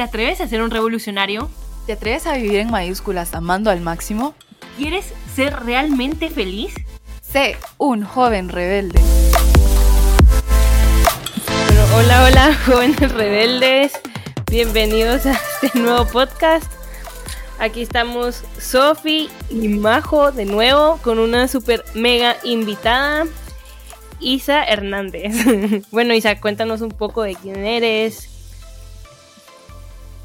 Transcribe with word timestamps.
¿Te 0.00 0.04
atreves 0.04 0.40
a 0.40 0.48
ser 0.48 0.62
un 0.62 0.70
revolucionario? 0.70 1.50
¿Te 1.84 1.92
atreves 1.92 2.26
a 2.26 2.32
vivir 2.32 2.56
en 2.56 2.70
mayúsculas 2.70 3.34
amando 3.34 3.70
al 3.70 3.82
máximo? 3.82 4.34
¿Quieres 4.78 5.12
ser 5.34 5.54
realmente 5.62 6.30
feliz? 6.30 6.72
Sé 7.20 7.58
un 7.76 8.02
joven 8.04 8.48
rebelde. 8.48 8.98
Bueno, 11.66 11.82
hola, 11.96 12.24
hola, 12.24 12.58
jóvenes 12.64 13.12
rebeldes. 13.12 13.92
Bienvenidos 14.50 15.26
a 15.26 15.38
este 15.62 15.78
nuevo 15.78 16.06
podcast. 16.06 16.72
Aquí 17.58 17.82
estamos 17.82 18.42
Sofi 18.58 19.28
y 19.50 19.68
Majo 19.68 20.32
de 20.32 20.46
nuevo 20.46 20.98
con 21.02 21.18
una 21.18 21.46
super 21.46 21.84
mega 21.92 22.38
invitada, 22.42 23.26
Isa 24.18 24.64
Hernández. 24.64 25.34
bueno, 25.90 26.14
Isa, 26.14 26.40
cuéntanos 26.40 26.80
un 26.80 26.90
poco 26.90 27.22
de 27.22 27.34
quién 27.34 27.66
eres, 27.66 28.29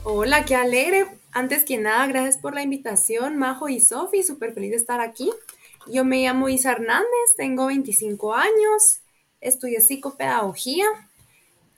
Hola, 0.07 0.45
qué 0.45 0.53
alegre. 0.53 1.07
Antes 1.31 1.65
que 1.65 1.79
nada, 1.79 2.05
gracias 2.05 2.37
por 2.37 2.53
la 2.53 2.61
invitación, 2.61 3.37
Majo 3.37 3.69
y 3.69 3.79
Sofi. 3.79 4.21
Súper 4.21 4.53
feliz 4.53 4.69
de 4.69 4.77
estar 4.77 5.01
aquí. 5.01 5.31
Yo 5.87 6.05
me 6.05 6.21
llamo 6.21 6.47
Isa 6.47 6.73
Hernández, 6.73 7.35
tengo 7.35 7.65
25 7.65 8.35
años, 8.35 9.01
estudié 9.41 9.81
psicopedagogía 9.81 10.85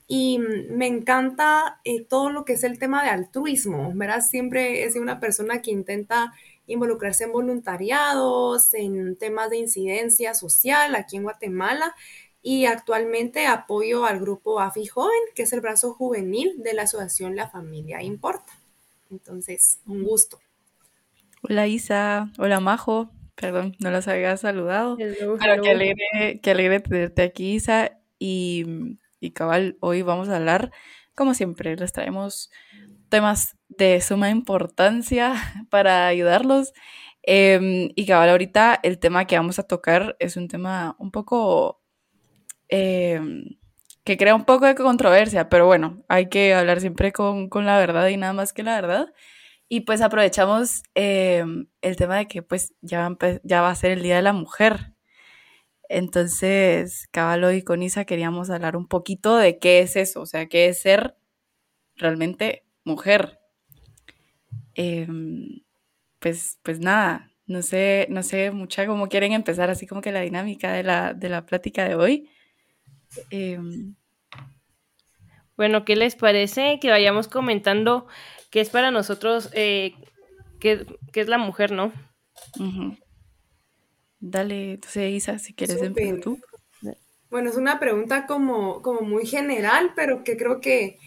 y 0.09 0.40
me 0.40 0.88
encanta 0.88 1.80
eh, 1.85 2.04
todo 2.04 2.30
lo 2.30 2.44
que 2.44 2.54
es 2.54 2.66
el 2.66 2.80
tema 2.80 3.02
de 3.02 3.12
altruismo. 3.12 3.94
Verás, 3.95 4.30
siempre 4.30 4.84
he 4.84 4.91
sido 4.91 5.04
una 5.04 5.21
persona 5.21 5.62
que 5.62 5.71
intenta 5.71 6.34
involucrarse 6.68 7.23
en 7.23 7.32
voluntariados, 7.32 8.73
en 8.73 9.16
temas 9.16 9.49
de 9.49 9.59
incidencia 9.59 10.34
social 10.34 10.96
aquí 10.96 11.16
en 11.16 11.23
Guatemala 11.23 11.96
y 12.48 12.66
actualmente 12.66 13.46
apoyo 13.46 14.06
al 14.06 14.22
grupo 14.22 14.62
AFI 14.62 14.88
Joven, 14.88 15.20
que 15.36 15.44
es 15.44 15.52
el 15.52 15.60
brazo 15.60 15.94
juvenil 15.94 16.54
de 16.64 16.74
la 16.74 16.84
asociación 16.84 17.36
La 17.36 17.50
Familia 17.50 18.02
Importa. 18.02 18.54
Entonces, 19.12 19.82
un 19.86 20.05
gusto. 20.05 20.40
Hola 21.41 21.68
Isa, 21.68 22.32
hola 22.38 22.62
Majo, 22.62 23.12
perdón, 23.36 23.76
no 23.80 23.91
las 23.91 24.08
había 24.08 24.38
saludado. 24.38 24.96
Pero 24.96 25.62
qué 25.62 25.71
alegre, 25.71 26.40
qué 26.41 26.52
alegre 26.52 26.80
tenerte 26.80 27.21
aquí 27.24 27.55
Isa 27.55 27.99
y, 28.18 28.96
y 29.20 29.32
cabal, 29.32 29.76
hoy 29.82 30.02
vamos 30.02 30.30
a 30.30 30.38
hablar, 30.38 30.71
como 31.16 31.34
siempre, 31.34 31.76
les 31.76 31.91
traemos 31.91 32.49
temas 33.10 33.58
de 33.68 33.99
suma 33.99 34.30
importancia 34.30 35.34
para 35.70 36.08
ayudarlos. 36.08 36.71
Em, 37.24 37.90
y 37.93 38.05
cabal, 38.05 38.30
ahorita 38.30 38.80
el 38.84 38.99
tema 38.99 39.27
que 39.27 39.36
vamos 39.36 39.60
a 39.60 39.64
tocar 39.64 40.16
es 40.20 40.38
un 40.38 40.48
tema 40.48 40.96
un 40.98 41.12
poco 41.12 41.82
Em, 42.70 43.57
que 44.04 44.18
crea 44.18 44.35
un 44.35 44.46
poco 44.46 44.65
de 44.65 44.76
controversia, 44.76 45.49
pero 45.49 45.65
bueno, 45.68 46.04
hay 46.07 46.29
que 46.29 46.54
hablar 46.54 46.82
siempre 46.82 47.12
con, 47.12 47.49
la 47.65 47.77
verdad 47.77 48.07
y 48.07 48.18
nada 48.18 48.34
más 48.34 48.54
que 48.54 48.63
la 48.63 48.76
verdad. 48.76 49.13
Y 49.70 49.82
pues 49.82 50.01
aprovechamos 50.01 50.84
em, 50.96 51.68
el 51.82 51.98
tema 51.98 52.18
de 52.18 52.27
que 52.27 52.41
pues 52.43 52.74
ya 52.82 53.09
ya 53.43 53.62
va 53.62 53.70
a 53.71 53.76
ser 53.76 53.91
el 53.91 54.04
Día 54.04 54.18
de 54.18 54.21
la 54.24 54.34
Mujer. 54.34 54.93
Entonces, 55.90 57.07
Caballo 57.12 57.51
y 57.51 57.63
con 57.63 57.84
Isa 57.84 58.05
queríamos 58.05 58.49
hablar 58.49 58.76
un 58.77 58.87
poquito 58.87 59.37
de 59.37 59.59
qué 59.59 59.79
es 59.81 59.96
eso, 59.96 60.21
o 60.21 60.26
sea, 60.26 60.48
qué 60.48 60.68
es 60.68 60.81
ser 60.81 61.15
realmente 61.96 62.65
mujer. 62.84 63.40
Em, 64.75 65.62
pues, 66.19 66.59
pues 66.63 66.79
nada, 66.79 67.31
no 67.47 67.62
sé, 67.62 68.07
no 68.09 68.24
sé 68.24 68.52
mucha 68.52 68.85
cómo 68.88 69.07
quieren 69.09 69.34
empezar, 69.34 69.69
así 69.69 69.88
como 69.88 70.02
que 70.02 70.12
la 70.12 70.22
dinámica 70.22 70.74
de 70.74 70.84
la, 70.84 71.13
de 71.13 71.29
la 71.29 71.46
plática 71.46 71.88
de 71.88 71.96
hoy. 71.96 72.29
Em, 73.29 73.96
bueno, 75.56 75.85
¿qué 75.85 75.96
les 75.96 76.16
parece 76.16 76.79
que 76.79 76.90
vayamos 76.90 77.28
comentando 77.28 78.07
qué 78.51 78.62
es 78.62 78.69
para 78.69 78.91
nosotros, 78.91 79.50
eh, 79.53 79.96
qué, 80.59 80.85
es 81.13 81.28
la 81.28 81.38
mujer, 81.38 81.72
no? 81.72 81.91
Dale, 84.19 84.74
entonces 84.74 85.12
Isa, 85.12 85.40
si 85.40 85.53
quieres 85.53 85.81
empezar 85.81 86.19
tú. 86.19 86.40
Bueno, 87.30 87.50
es 87.50 87.58
una 87.58 87.80
pregunta 87.80 88.25
como, 88.25 88.81
como 88.81 89.02
muy 89.02 89.25
general, 89.25 89.92
pero 89.96 90.24
que 90.24 90.38
creo 90.38 90.62
que 90.62 90.97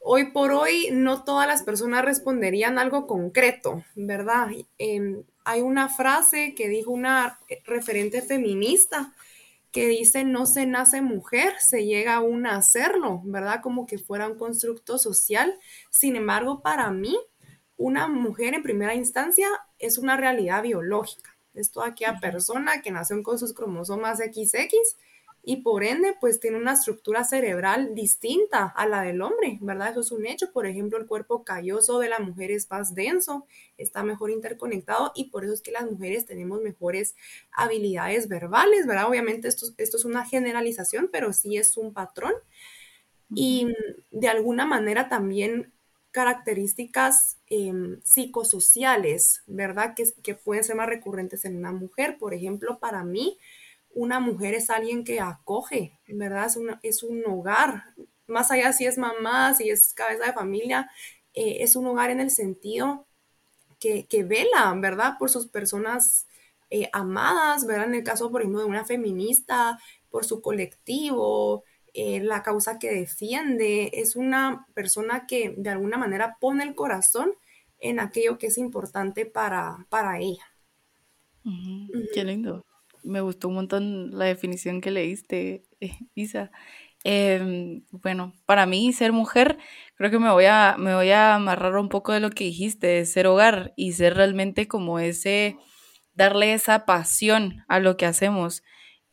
hoy 0.00 0.32
por 0.32 0.52
hoy 0.52 0.88
no 0.92 1.24
todas 1.24 1.46
las 1.46 1.62
personas 1.62 2.04
responderían 2.04 2.78
algo 2.78 3.06
concreto, 3.06 3.82
¿verdad? 3.94 4.48
Em, 4.78 5.22
hay 5.44 5.60
una 5.60 5.88
frase 5.88 6.54
que 6.54 6.68
dijo 6.68 6.90
una 6.90 7.38
referente 7.64 8.20
feminista 8.20 9.14
que 9.72 9.88
dice 9.88 10.24
no 10.24 10.46
se 10.46 10.66
nace 10.66 11.00
mujer, 11.00 11.54
se 11.58 11.86
llega 11.86 12.14
aún 12.14 12.46
a 12.46 12.56
hacerlo, 12.56 13.22
¿verdad? 13.24 13.60
Como 13.62 13.86
que 13.86 13.98
fuera 13.98 14.28
un 14.28 14.38
constructo 14.38 14.98
social. 14.98 15.58
Sin 15.90 16.14
embargo, 16.14 16.60
para 16.60 16.90
mí, 16.90 17.18
una 17.76 18.06
mujer 18.06 18.54
en 18.54 18.62
primera 18.62 18.94
instancia 18.94 19.48
es 19.78 19.98
una 19.98 20.16
realidad 20.16 20.62
biológica. 20.62 21.36
Es 21.54 21.70
toda 21.70 21.88
aquella 21.88 22.20
persona 22.20 22.82
que 22.82 22.90
nació 22.90 23.20
con 23.22 23.38
sus 23.38 23.54
cromosomas 23.54 24.18
XX 24.18 24.96
y 25.44 25.56
por 25.62 25.82
ende 25.82 26.14
pues 26.20 26.38
tiene 26.38 26.56
una 26.56 26.74
estructura 26.74 27.24
cerebral 27.24 27.94
distinta 27.94 28.66
a 28.76 28.86
la 28.86 29.02
del 29.02 29.22
hombre, 29.22 29.58
¿verdad? 29.60 29.90
Eso 29.90 30.00
es 30.00 30.12
un 30.12 30.24
hecho. 30.24 30.52
Por 30.52 30.66
ejemplo, 30.66 30.98
el 30.98 31.06
cuerpo 31.06 31.42
calloso 31.42 31.98
de 31.98 32.08
la 32.08 32.20
mujer 32.20 32.52
es 32.52 32.70
más 32.70 32.94
denso, 32.94 33.46
está 33.76 34.04
mejor 34.04 34.30
interconectado 34.30 35.10
y 35.16 35.30
por 35.30 35.44
eso 35.44 35.54
es 35.54 35.60
que 35.60 35.72
las 35.72 35.90
mujeres 35.90 36.26
tenemos 36.26 36.60
mejores 36.62 37.16
habilidades 37.50 38.28
verbales, 38.28 38.86
¿verdad? 38.86 39.08
Obviamente 39.08 39.48
esto, 39.48 39.66
esto 39.78 39.96
es 39.96 40.04
una 40.04 40.24
generalización, 40.24 41.08
pero 41.10 41.32
sí 41.32 41.56
es 41.56 41.76
un 41.76 41.92
patrón. 41.92 42.34
Y 43.34 43.68
de 44.10 44.28
alguna 44.28 44.66
manera 44.66 45.08
también 45.08 45.72
características 46.12 47.38
em, 47.48 48.00
psicosociales, 48.04 49.42
¿verdad? 49.46 49.94
Que, 49.96 50.04
que 50.22 50.34
pueden 50.34 50.62
ser 50.62 50.76
más 50.76 50.86
recurrentes 50.88 51.44
en 51.46 51.56
una 51.56 51.72
mujer. 51.72 52.18
Por 52.18 52.34
ejemplo, 52.34 52.78
para 52.78 53.02
mí, 53.02 53.38
una 53.94 54.20
mujer 54.20 54.54
es 54.54 54.70
alguien 54.70 55.04
que 55.04 55.20
acoge, 55.20 55.98
¿verdad? 56.08 56.46
Es, 56.46 56.58
es 56.82 57.02
un 57.02 57.24
hogar, 57.26 57.84
más 58.26 58.50
allá 58.50 58.72
si 58.72 58.86
es 58.86 58.98
mamá, 58.98 59.54
si 59.54 59.70
es 59.70 59.92
cabeza 59.94 60.26
de 60.26 60.32
familia, 60.32 60.90
eh, 61.34 61.58
es 61.60 61.76
un 61.76 61.86
hogar 61.86 62.10
en 62.10 62.20
el 62.20 62.30
sentido 62.30 63.06
que, 63.78 64.06
que 64.06 64.24
vela, 64.24 64.74
¿verdad? 64.76 65.14
Por 65.18 65.30
sus 65.30 65.48
personas 65.48 66.26
eh, 66.70 66.88
amadas, 66.92 67.66
¿verdad? 67.66 67.86
En 67.86 67.94
el 67.94 68.04
caso, 68.04 68.30
por 68.30 68.40
ejemplo, 68.40 68.60
de 68.60 68.66
una 68.66 68.84
feminista, 68.84 69.78
por 70.10 70.24
su 70.24 70.40
colectivo, 70.40 71.64
eh, 71.94 72.20
la 72.20 72.42
causa 72.42 72.78
que 72.78 72.90
defiende, 72.90 73.90
es 73.94 74.16
una 74.16 74.66
persona 74.74 75.26
que 75.26 75.54
de 75.56 75.70
alguna 75.70 75.98
manera 75.98 76.38
pone 76.40 76.64
el 76.64 76.74
corazón 76.74 77.34
en 77.78 78.00
aquello 78.00 78.38
que 78.38 78.46
es 78.46 78.58
importante 78.58 79.26
para, 79.26 79.86
para 79.90 80.18
ella. 80.18 80.46
Qué 82.14 82.24
lindo 82.24 82.64
me 83.04 83.20
gustó 83.20 83.48
un 83.48 83.54
montón 83.54 84.18
la 84.18 84.26
definición 84.26 84.80
que 84.80 84.90
leíste, 84.90 85.64
Isa. 86.14 86.50
Em, 87.04 87.84
bueno, 87.90 88.32
para 88.46 88.64
mí 88.66 88.92
ser 88.92 89.12
mujer, 89.12 89.58
creo 89.96 90.10
que 90.10 90.18
me 90.20 90.30
voy, 90.30 90.44
a, 90.44 90.76
me 90.78 90.94
voy 90.94 91.10
a 91.10 91.34
amarrar 91.34 91.76
un 91.76 91.88
poco 91.88 92.12
de 92.12 92.20
lo 92.20 92.30
que 92.30 92.44
dijiste, 92.44 92.86
de 92.86 93.06
ser 93.06 93.26
hogar 93.26 93.72
y 93.76 93.92
ser 93.92 94.14
realmente 94.14 94.68
como 94.68 95.00
ese, 95.00 95.56
darle 96.14 96.54
esa 96.54 96.86
pasión 96.86 97.64
a 97.68 97.80
lo 97.80 97.96
que 97.96 98.06
hacemos. 98.06 98.62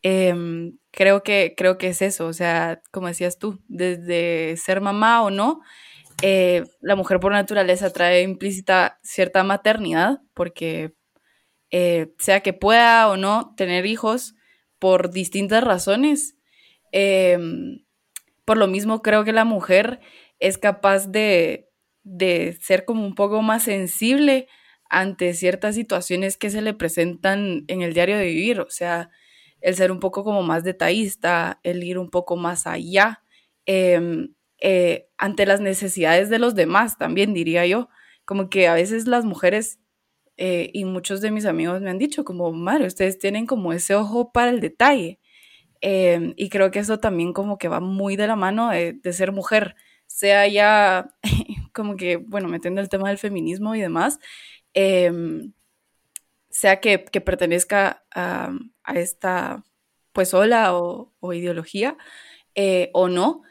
Em, 0.04 0.78
creo, 0.92 1.24
que, 1.24 1.56
creo 1.58 1.78
que 1.78 1.90
es 1.90 2.02
eso, 2.02 2.28
o 2.28 2.34
sea, 2.34 2.82
como 2.92 3.08
decías 3.08 3.40
tú, 3.40 3.60
desde 3.68 4.56
ser 4.58 4.82
mamá 4.82 5.24
o 5.24 5.32
no, 5.32 5.62
eh, 6.22 6.64
la 6.82 6.96
mujer 6.96 7.20
por 7.20 7.32
naturaleza 7.32 7.92
trae 7.92 8.22
implícita 8.22 9.00
cierta 9.04 9.44
maternidad, 9.44 10.22
porque 10.34 10.94
eh, 11.72 12.14
sea 12.18 12.42
que 12.42 12.54
pueda 12.54 13.10
o 13.10 13.18
no 13.18 13.54
tener 13.56 13.86
hijos 13.86 14.36
por 14.80 15.12
distintas 15.12 15.64
razones. 15.64 16.36
Em, 16.92 17.86
por 18.46 18.58
lo 18.58 18.68
mismo 18.68 19.02
creo 19.02 19.24
que 19.24 19.34
la 19.34 19.46
mujer 19.46 20.00
es 20.40 20.58
capaz 20.58 21.08
de, 21.08 21.70
de 22.04 22.58
ser 22.62 22.86
como 22.86 23.06
un 23.06 23.16
poco 23.16 23.42
más 23.42 23.64
sensible 23.64 24.48
ante 24.90 25.34
ciertas 25.34 25.76
situaciones 25.76 26.38
que 26.38 26.50
se 26.50 26.62
le 26.62 26.74
presentan 26.74 27.66
en 27.68 27.82
el 27.84 27.94
diario 27.94 28.18
de 28.18 28.26
vivir, 28.26 28.60
o 28.62 28.70
sea, 28.70 29.12
el 29.62 29.76
ser 29.76 29.92
un 29.92 30.00
poco 30.00 30.24
como 30.24 30.42
más 30.42 30.64
detallista, 30.64 31.60
el 31.64 31.84
ir 31.84 32.00
un 32.00 32.10
poco 32.10 32.38
más 32.38 32.66
allá, 32.66 33.24
eh, 33.66 35.08
ante 35.18 35.46
las 35.46 35.62
necesidades 35.62 36.30
de 36.30 36.40
los 36.40 36.56
demás 36.56 36.98
también, 36.98 37.34
diría 37.34 37.66
yo, 37.66 37.90
como 38.26 38.50
que 38.50 38.68
a 38.68 38.74
veces 38.74 39.08
las 39.08 39.26
mujeres 39.26 39.80
eh, 40.42 40.70
y 40.74 40.86
muchos 40.86 41.20
de 41.20 41.32
mis 41.32 41.46
amigos 41.46 41.82
me 41.82 41.90
han 41.90 41.98
dicho 41.98 42.24
como, 42.24 42.54
Mario, 42.54 42.88
ustedes 42.88 43.20
tienen 43.20 43.46
como 43.46 43.74
ese 43.74 43.94
ojo 43.96 44.32
para 44.32 44.52
el 44.52 44.62
detalle. 44.62 45.20
Em, 45.82 46.34
y 46.38 46.50
creo 46.50 46.72
que 46.72 46.80
eso 46.80 47.00
también 47.00 47.34
como 47.34 47.58
que 47.58 47.68
va 47.68 47.82
muy 47.82 48.16
de 48.16 48.28
la 48.28 48.38
mano 48.38 48.70
de, 48.72 49.14
ser 49.14 49.34
mujer, 49.34 49.76
sea 50.08 50.48
ya 50.48 51.14
como 51.74 51.98
que, 51.98 52.18
bueno, 52.18 52.48
metiendo 52.48 52.82
el 52.82 52.90
tema 52.90 53.10
del 53.10 53.18
feminismo 53.18 53.76
y 53.76 53.82
demás, 53.82 54.20
em, 54.74 55.54
sea 56.50 56.80
que, 56.82 57.06
que 57.06 57.22
pertenezca 57.22 58.06
a, 58.16 58.52
esta 58.96 59.66
pues 60.14 60.34
ola 60.34 60.74
o, 60.76 61.34
ideología 61.34 61.98
eh, 62.56 62.90
o 62.94 63.10
no, 63.10 63.44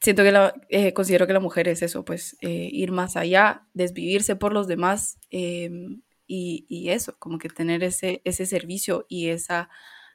siento 0.00 0.22
que 0.24 0.32
la, 0.32 0.54
eh, 0.70 0.92
considero 0.94 1.26
que 1.26 1.32
la 1.34 1.40
mujer 1.40 1.68
es 1.68 1.82
eso, 1.82 2.04
pues 2.04 2.36
eh, 2.40 2.68
ir 2.72 2.92
más 2.92 3.16
allá, 3.16 3.66
desvivirse 3.74 4.36
por 4.36 4.52
los 4.54 4.66
demás 4.68 5.18
em, 5.30 6.02
y, 6.32 6.90
eso, 6.90 7.16
como 7.18 7.38
que 7.38 7.48
tener 7.48 7.82
ese, 7.82 8.22
ese 8.24 8.46
servicio 8.46 9.04
y 9.08 9.30
esa 9.30 9.68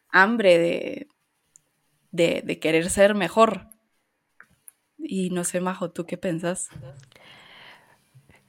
hambre 0.07 0.57
de, 0.57 1.07
de, 2.11 2.41
de 2.45 2.59
querer 2.59 2.89
ser 2.89 3.15
mejor. 3.15 3.67
Y 4.97 5.29
no 5.31 5.43
sé, 5.43 5.59
Majo, 5.59 5.91
¿tú 5.91 6.05
qué 6.05 6.17
pensás? 6.17 6.69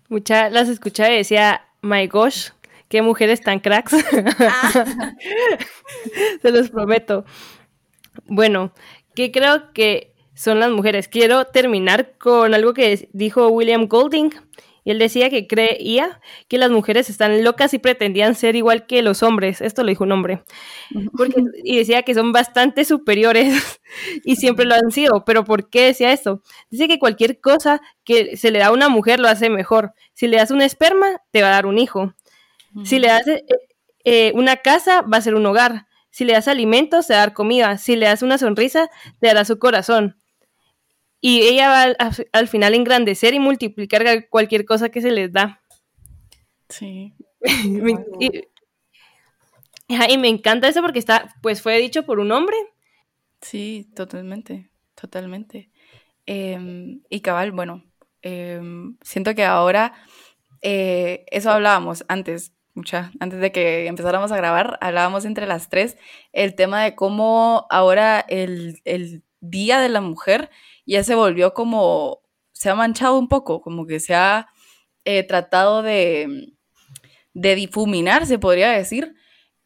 Muchas 0.08 0.52
las 0.52 0.68
escuchaba 0.68 1.10
y 1.10 1.16
decía, 1.16 1.66
my 1.82 2.06
gosh, 2.06 2.50
qué 2.88 3.02
mujeres 3.02 3.40
tan 3.40 3.58
cracks. 3.58 3.94
Ah. 4.38 5.12
Se 6.42 6.52
los 6.52 6.70
prometo. 6.70 7.24
Bueno, 8.26 8.72
que 9.16 9.32
creo 9.32 9.72
que 9.72 10.14
son 10.34 10.60
las 10.60 10.70
mujeres. 10.70 11.08
Quiero 11.08 11.46
terminar 11.46 12.16
con 12.18 12.54
algo 12.54 12.74
que 12.74 13.08
dijo 13.12 13.48
William 13.48 13.88
Golding. 13.88 14.30
Y 14.86 14.92
él 14.92 15.00
decía 15.00 15.30
que 15.30 15.48
creía 15.48 16.20
que 16.46 16.58
las 16.58 16.70
mujeres 16.70 17.10
están 17.10 17.42
locas 17.42 17.74
y 17.74 17.78
pretendían 17.80 18.36
ser 18.36 18.54
igual 18.54 18.86
que 18.86 19.02
los 19.02 19.24
hombres. 19.24 19.60
Esto 19.60 19.82
lo 19.82 19.88
dijo 19.88 20.04
un 20.04 20.12
hombre. 20.12 20.44
y 21.64 21.78
decía 21.78 22.04
que 22.04 22.14
son 22.14 22.30
bastante 22.30 22.84
superiores 22.84 23.80
y 24.24 24.36
siempre 24.36 24.64
lo 24.64 24.76
han 24.76 24.92
sido. 24.92 25.24
¿Pero 25.24 25.42
por 25.42 25.70
qué 25.70 25.86
decía 25.86 26.12
esto? 26.12 26.40
Dice 26.70 26.86
que 26.86 27.00
cualquier 27.00 27.40
cosa 27.40 27.80
que 28.04 28.36
se 28.36 28.52
le 28.52 28.60
da 28.60 28.68
a 28.68 28.70
una 28.70 28.88
mujer 28.88 29.18
lo 29.18 29.26
hace 29.26 29.50
mejor. 29.50 29.92
Si 30.14 30.28
le 30.28 30.36
das 30.36 30.52
un 30.52 30.62
esperma, 30.62 31.20
te 31.32 31.42
va 31.42 31.48
a 31.48 31.50
dar 31.54 31.66
un 31.66 31.78
hijo. 31.78 32.14
Si 32.84 33.00
le 33.00 33.08
das 33.08 33.26
eh, 33.26 33.44
eh, 34.04 34.30
una 34.36 34.58
casa, 34.58 35.02
va 35.02 35.16
a 35.16 35.20
ser 35.20 35.34
un 35.34 35.46
hogar. 35.46 35.88
Si 36.10 36.24
le 36.24 36.34
das 36.34 36.46
alimentos, 36.46 37.08
te 37.08 37.14
va 37.14 37.22
a 37.22 37.22
dar 37.22 37.32
comida. 37.32 37.76
Si 37.76 37.96
le 37.96 38.06
das 38.06 38.22
una 38.22 38.38
sonrisa, 38.38 38.88
te 39.18 39.26
dará 39.26 39.44
su 39.44 39.58
corazón. 39.58 40.16
Y 41.20 41.42
ella 41.42 41.68
va 41.68 41.96
al, 42.32 42.48
final 42.48 42.74
engrandecer 42.74 43.34
y 43.34 43.38
multiplicar 43.38 44.28
cualquier 44.28 44.64
cosa 44.64 44.90
que 44.90 45.00
se 45.00 45.10
les 45.10 45.32
da. 45.32 45.62
Sí. 46.68 47.14
y, 49.88 50.18
me 50.18 50.28
encanta 50.28 50.68
eso 50.68 50.82
porque 50.82 50.98
está, 50.98 51.34
pues 51.42 51.62
fue 51.62 51.78
dicho 51.78 52.04
por 52.04 52.18
un 52.18 52.32
hombre. 52.32 52.56
Sí, 53.40 53.90
totalmente, 53.94 54.70
totalmente. 54.94 55.70
Em, 56.26 57.02
y 57.08 57.20
cabal, 57.20 57.52
bueno, 57.52 57.84
em, 58.22 58.96
siento 59.02 59.34
que 59.34 59.44
ahora, 59.44 59.92
eh, 60.62 61.24
eso 61.30 61.50
hablábamos 61.50 62.04
antes, 62.08 62.52
mucha, 62.74 63.12
antes 63.20 63.40
de 63.40 63.52
que 63.52 63.86
empezáramos 63.86 64.32
a 64.32 64.36
grabar, 64.36 64.78
hablábamos 64.80 65.24
entre 65.24 65.46
las 65.46 65.68
tres 65.68 65.96
el 66.32 66.54
tema 66.54 66.82
de 66.82 66.94
cómo 66.94 67.66
ahora 67.70 68.20
el, 68.28 68.80
el 68.84 69.22
Día 69.40 69.80
de 69.80 69.88
la 69.88 70.00
Mujer 70.00 70.50
ya 70.86 71.04
se 71.04 71.14
volvió 71.14 71.54
como, 71.54 72.22
se 72.52 72.70
ha 72.70 72.74
manchado 72.74 73.18
un 73.18 73.28
poco, 73.28 73.60
como 73.60 73.86
que 73.86 74.00
se 74.00 74.14
ha 74.14 74.48
eh, 75.04 75.24
tratado 75.24 75.82
de, 75.82 76.54
de 77.34 77.54
difuminar, 77.54 78.26
se 78.26 78.38
podría 78.38 78.70
decir, 78.70 79.14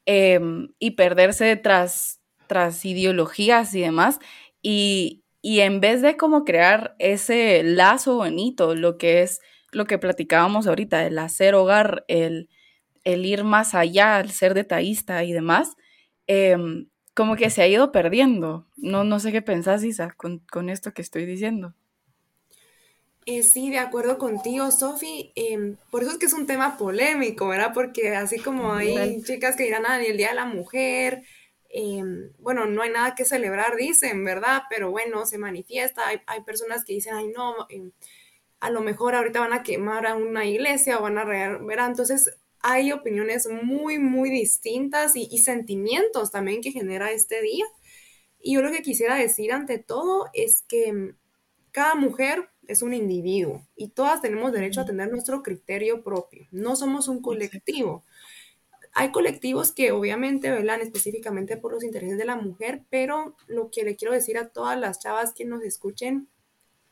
em, 0.07 0.69
y 0.79 0.93
perderse 0.93 1.57
tras, 1.57 2.21
tras 2.49 2.85
ideologías 2.85 3.75
y 3.75 3.81
demás. 3.81 4.19
Y, 4.63 5.25
y 5.43 5.61
en 5.61 5.81
vez 5.81 6.03
de 6.03 6.17
como 6.17 6.45
crear 6.45 6.97
ese 6.99 7.63
lazo 7.63 8.17
bonito, 8.17 8.75
lo 8.75 8.99
que 8.99 9.23
es 9.23 9.41
lo 9.73 9.85
que 9.87 9.99
platicábamos 9.99 10.67
ahorita, 10.67 11.07
el 11.07 11.19
hacer 11.19 11.55
hogar, 11.55 12.05
el, 12.09 12.49
el 13.05 13.25
ir 13.25 13.45
más 13.45 13.75
allá, 13.75 14.21
el 14.21 14.31
ser 14.31 14.55
detallista 14.55 15.23
y 15.25 15.33
demás, 15.33 15.77
em, 16.27 16.89
como 17.21 17.37
que 17.37 17.51
se 17.51 17.61
ha 17.61 17.69
ido 17.69 17.93
perdiendo. 17.93 18.67
No, 18.79 19.05
no 19.05 19.21
sé 19.21 19.31
qué 19.31 19.43
pensás, 19.43 19.85
Isa, 19.85 20.17
con, 20.17 20.71
esto 20.71 20.95
que 20.95 21.03
estoy 21.03 21.27
diciendo. 21.27 21.75
Eh, 23.27 23.43
sí, 23.43 23.69
de 23.69 23.77
acuerdo 23.77 24.17
contigo, 24.17 24.71
Sofi. 24.71 25.31
Em, 25.35 25.77
por 25.91 26.01
eso 26.01 26.13
es 26.13 26.17
que 26.17 26.25
es 26.25 26.33
un 26.33 26.47
tema 26.47 26.79
polémico, 26.79 27.47
¿verdad? 27.47 27.73
Porque 27.75 28.17
así 28.17 28.39
como 28.39 28.73
hay 28.73 29.23
chicas 29.23 29.55
que 29.55 29.65
dirán, 29.65 29.85
ah, 29.87 30.03
el 30.03 30.17
Día 30.17 30.31
de 30.31 30.35
la 30.35 30.47
Mujer, 30.47 31.23
em, 31.69 32.33
bueno, 32.39 32.65
no 32.65 32.81
hay 32.81 32.89
nada 32.89 33.15
que 33.15 33.27
celebrar, 33.27 33.77
dicen, 33.77 34.25
¿verdad? 34.25 34.63
Pero 34.71 34.91
bueno, 34.91 35.27
se 35.27 35.37
manifiesta. 35.37 36.09
Hay, 36.09 36.23
hay 36.27 36.41
personas 36.41 36.87
que 36.87 36.95
dicen, 36.95 37.13
ay, 37.13 37.29
no, 37.29 37.67
em, 37.69 37.93
a 38.61 38.71
lo 38.71 38.81
mejor 38.81 39.15
ahorita 39.15 39.41
van 39.41 39.53
a 39.53 39.63
quemar 39.63 40.07
a 40.07 40.15
una 40.15 40.47
iglesia 40.47 40.99
o 40.99 41.03
van 41.03 41.19
a 41.19 41.25
rear, 41.25 41.63
¿verdad? 41.63 41.89
Entonces, 41.89 42.40
hay 42.63 42.93
opiniones 42.93 43.49
muy, 43.63 43.99
muy 43.99 44.31
distintas 44.31 45.17
y, 45.17 45.39
sentimientos 45.39 46.31
también 46.31 46.61
que 46.61 46.73
genera 46.73 47.11
este 47.11 47.41
día. 47.41 47.65
Y 48.39 48.55
yo 48.55 48.63
lo 48.63 48.71
que 48.71 48.83
quisiera 48.83 49.17
decir 49.17 49.53
ante 49.53 49.79
todo 49.79 50.29
es 50.35 50.63
que 50.69 50.93
mm, 50.93 51.17
cada 51.73 51.95
mujer 51.95 52.51
es 52.67 52.83
un 52.83 52.95
individuo 52.95 53.67
y 53.77 53.89
todas 53.89 54.21
tenemos 54.21 54.53
derecho 54.53 54.83
a 54.83 54.85
tener 54.85 55.11
nuestro 55.11 55.43
criterio 55.43 56.03
propio. 56.05 56.47
No 56.51 56.77
somos 56.77 57.09
un 57.09 57.23
colectivo. 57.23 58.05
Hay 58.93 59.13
colectivos 59.13 59.73
que 59.73 59.93
obviamente 59.93 60.51
velan 60.51 60.81
específicamente 60.81 61.57
por 61.57 61.73
los 61.73 61.85
intereses 61.85 62.19
de 62.19 62.25
la 62.25 62.37
mujer, 62.37 62.85
pero 62.91 63.37
lo 63.47 63.71
que 63.71 63.85
le 63.85 63.97
quiero 63.97 64.13
decir 64.13 64.37
a 64.37 64.49
todas 64.49 64.79
las 64.79 65.01
chavas 65.01 65.33
que 65.33 65.45
nos 65.45 65.63
escuchen 65.63 66.29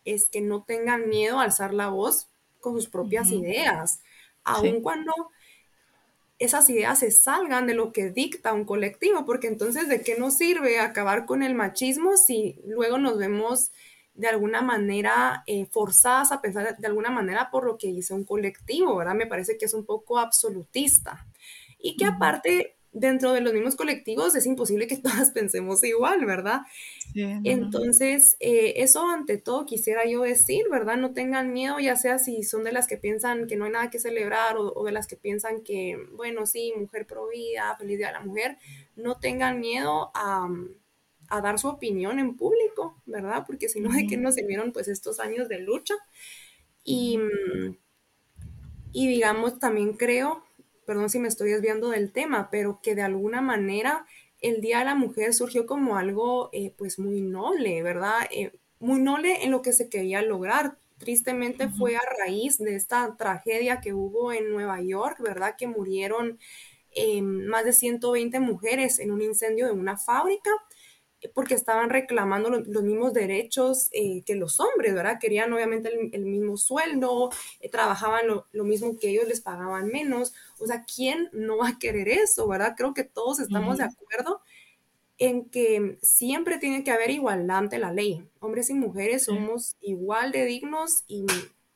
es 0.04 0.28
que 0.28 0.40
no 0.40 0.64
tengan 0.64 1.08
miedo 1.08 1.38
a 1.38 1.44
alzar 1.44 1.74
la 1.74 1.88
voz 1.88 2.30
con 2.60 2.74
sus 2.74 2.88
propias 2.88 3.30
ideas, 3.30 4.00
aun 4.44 4.80
cuando 4.80 5.12
esas 6.38 6.70
ideas 6.70 7.00
se 7.00 7.10
salgan 7.10 7.66
de 7.66 7.74
lo 7.74 7.92
que 7.92 8.10
dicta 8.10 8.52
un 8.52 8.64
colectivo, 8.64 9.24
porque 9.24 9.48
entonces 9.48 9.88
¿de 9.88 10.02
qué 10.02 10.16
nos 10.16 10.36
sirve 10.36 10.78
acabar 10.78 11.26
con 11.26 11.42
el 11.42 11.54
machismo 11.54 12.16
si 12.16 12.60
luego 12.64 12.98
nos 12.98 13.18
vemos 13.18 13.70
de 14.14 14.28
alguna 14.28 14.62
manera 14.62 15.44
eh, 15.46 15.66
forzadas 15.66 16.32
a 16.32 16.40
pensar 16.40 16.76
de 16.76 16.86
alguna 16.86 17.10
manera 17.10 17.50
por 17.50 17.64
lo 17.64 17.78
que 17.78 17.88
dice 17.88 18.14
un 18.14 18.24
colectivo, 18.24 18.96
¿verdad? 18.96 19.14
Me 19.14 19.26
parece 19.26 19.56
que 19.56 19.66
es 19.66 19.74
un 19.74 19.86
poco 19.86 20.18
absolutista. 20.18 21.26
Y 21.78 21.96
que 21.96 22.04
aparte 22.04 22.77
dentro 22.98 23.32
de 23.32 23.40
los 23.40 23.52
mismos 23.52 23.76
colectivos 23.76 24.34
es 24.34 24.46
imposible 24.46 24.86
que 24.86 24.96
todas 25.02 25.30
pensemos 25.30 25.82
igual, 25.84 26.24
¿verdad? 26.24 26.62
Entonces, 27.14 28.36
eh, 28.40 28.74
eso 28.76 29.08
ante 29.08 29.38
todo 29.38 29.64
quisiera 29.64 30.04
yo 30.06 30.22
decir, 30.22 30.66
¿verdad? 30.70 30.96
No 30.96 31.12
tengan 31.12 31.52
miedo, 31.52 31.78
ya 31.78 31.96
sea 31.96 32.18
si 32.18 32.42
son 32.42 32.64
de 32.64 32.72
las 32.72 32.86
que 32.86 32.96
piensan 32.96 33.46
que 33.46 33.56
no 33.56 33.64
hay 33.64 33.72
nada 33.72 33.90
que 33.90 33.98
celebrar 33.98 34.56
o, 34.58 34.84
de 34.84 34.92
las 34.92 35.06
que 35.06 35.16
piensan 35.16 35.62
que, 35.62 35.96
bueno, 36.12 36.46
sí, 36.46 36.72
mujer 36.76 37.06
pro 37.06 37.28
vida, 37.28 37.74
feliz 37.78 37.98
día 37.98 38.08
de 38.08 38.12
la 38.14 38.20
mujer, 38.20 38.58
no 38.96 39.18
tengan 39.18 39.60
miedo 39.60 40.10
a, 40.14 40.48
dar 41.42 41.58
su 41.58 41.68
opinión 41.68 42.18
en 42.18 42.36
público, 42.36 43.00
¿verdad? 43.04 43.44
Porque 43.46 43.68
si 43.68 43.80
no, 43.80 43.90
¿de 43.90 44.06
qué 44.06 44.16
nos 44.16 44.34
sirvieron 44.34 44.72
pues 44.72 44.88
estos 44.88 45.20
años 45.20 45.48
de 45.48 45.58
lucha? 45.58 45.94
Y, 46.84 47.18
y 48.92 49.08
digamos, 49.08 49.58
también 49.58 49.92
creo 49.92 50.47
perdón 50.88 51.10
si 51.10 51.18
me 51.18 51.28
estoy 51.28 51.50
desviando 51.50 51.90
del 51.90 52.12
tema, 52.12 52.48
pero 52.50 52.80
que 52.82 52.94
de 52.94 53.02
alguna 53.02 53.42
manera 53.42 54.06
el 54.40 54.62
Día 54.62 54.78
de 54.78 54.86
la 54.86 54.94
Mujer 54.94 55.34
surgió 55.34 55.66
como 55.66 55.98
algo 55.98 56.48
eh, 56.54 56.72
pues 56.78 56.98
muy 56.98 57.20
noble, 57.20 57.82
¿verdad? 57.82 58.20
Eh, 58.30 58.52
muy 58.80 58.98
noble 58.98 59.44
en 59.44 59.50
lo 59.50 59.60
que 59.60 59.74
se 59.74 59.90
quería 59.90 60.22
lograr. 60.22 60.78
Tristemente 60.96 61.68
fue 61.68 61.96
a 61.96 62.00
raíz 62.24 62.56
de 62.56 62.74
esta 62.74 63.16
tragedia 63.18 63.82
que 63.82 63.92
hubo 63.92 64.32
en 64.32 64.50
Nueva 64.50 64.80
York, 64.80 65.18
¿verdad? 65.20 65.56
Que 65.58 65.66
murieron 65.66 66.38
eh, 66.92 67.20
más 67.20 67.66
de 67.66 67.74
120 67.74 68.40
mujeres 68.40 68.98
en 68.98 69.10
un 69.10 69.20
incendio 69.20 69.66
de 69.66 69.72
una 69.72 69.98
fábrica 69.98 70.50
porque 71.34 71.54
estaban 71.54 71.90
reclamando 71.90 72.50
los 72.50 72.82
mismos 72.82 73.12
derechos 73.12 73.88
eh, 73.92 74.22
que 74.24 74.36
los 74.36 74.60
hombres, 74.60 74.94
¿verdad? 74.94 75.18
Querían 75.20 75.52
obviamente 75.52 75.90
el, 76.12 76.24
mismo 76.24 76.56
sueldo, 76.56 77.30
eh, 77.60 77.68
trabajaban 77.68 78.26
lo, 78.26 78.64
mismo 78.64 78.96
que 78.98 79.10
ellos, 79.10 79.26
les 79.26 79.40
pagaban 79.40 79.88
menos. 79.88 80.32
O 80.58 80.66
sea, 80.66 80.84
¿quién 80.84 81.28
no 81.32 81.58
va 81.58 81.70
a 81.70 81.78
querer 81.78 82.08
eso, 82.08 82.46
verdad? 82.46 82.74
Creo 82.76 82.94
que 82.94 83.04
todos 83.04 83.40
estamos 83.40 83.78
de 83.78 83.84
acuerdo 83.84 84.40
en 85.18 85.46
que 85.46 85.98
siempre 86.00 86.58
tiene 86.58 86.84
que 86.84 86.92
haber 86.92 87.10
igualdad 87.10 87.58
ante 87.58 87.78
la 87.78 87.92
ley. 87.92 88.24
Hombres 88.38 88.70
y 88.70 88.74
mujeres 88.74 89.24
somos 89.24 89.76
igual 89.80 90.30
de 90.30 90.44
dignos 90.44 91.02
y 91.08 91.26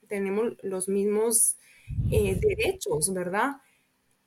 tenemos 0.06 0.52
los 0.62 0.88
mismos 0.88 1.56
eh, 2.12 2.38
derechos, 2.40 3.12
¿verdad? 3.12 3.56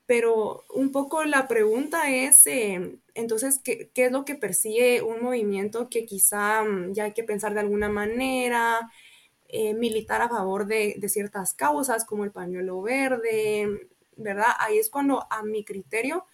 Pero 0.05 0.63
un 0.73 0.91
poco 0.91 1.23
la 1.23 1.47
pregunta 1.47 2.11
es, 2.11 2.45
eh, 2.45 2.99
entonces, 3.15 3.59
¿qué, 3.63 3.89
es 3.95 4.11
lo 4.11 4.23
que 4.23 4.35
persigue 4.35 5.01
un 5.01 5.23
movimiento 5.23 5.89
que 5.89 6.05
quizá 6.05 6.63
mm, 6.63 6.93
ya 6.93 7.05
hay 7.05 7.13
que 7.13 7.23
pensar 7.23 7.53
de 7.53 7.61
alguna 7.61 7.89
manera, 7.89 8.91
eh, 9.47 9.73
militar 9.73 10.21
a 10.21 10.29
favor 10.29 10.67
de, 10.67 11.01
ciertas 11.09 11.53
causas 11.53 12.05
como 12.05 12.23
el 12.23 12.31
pañuelo 12.31 12.81
verde, 12.81 13.89
¿verdad? 14.15 14.53
Ahí 14.59 14.77
es 14.77 14.89
cuando, 14.89 15.25
a 15.31 15.43
mi 15.43 15.63
criterio, 15.63 16.25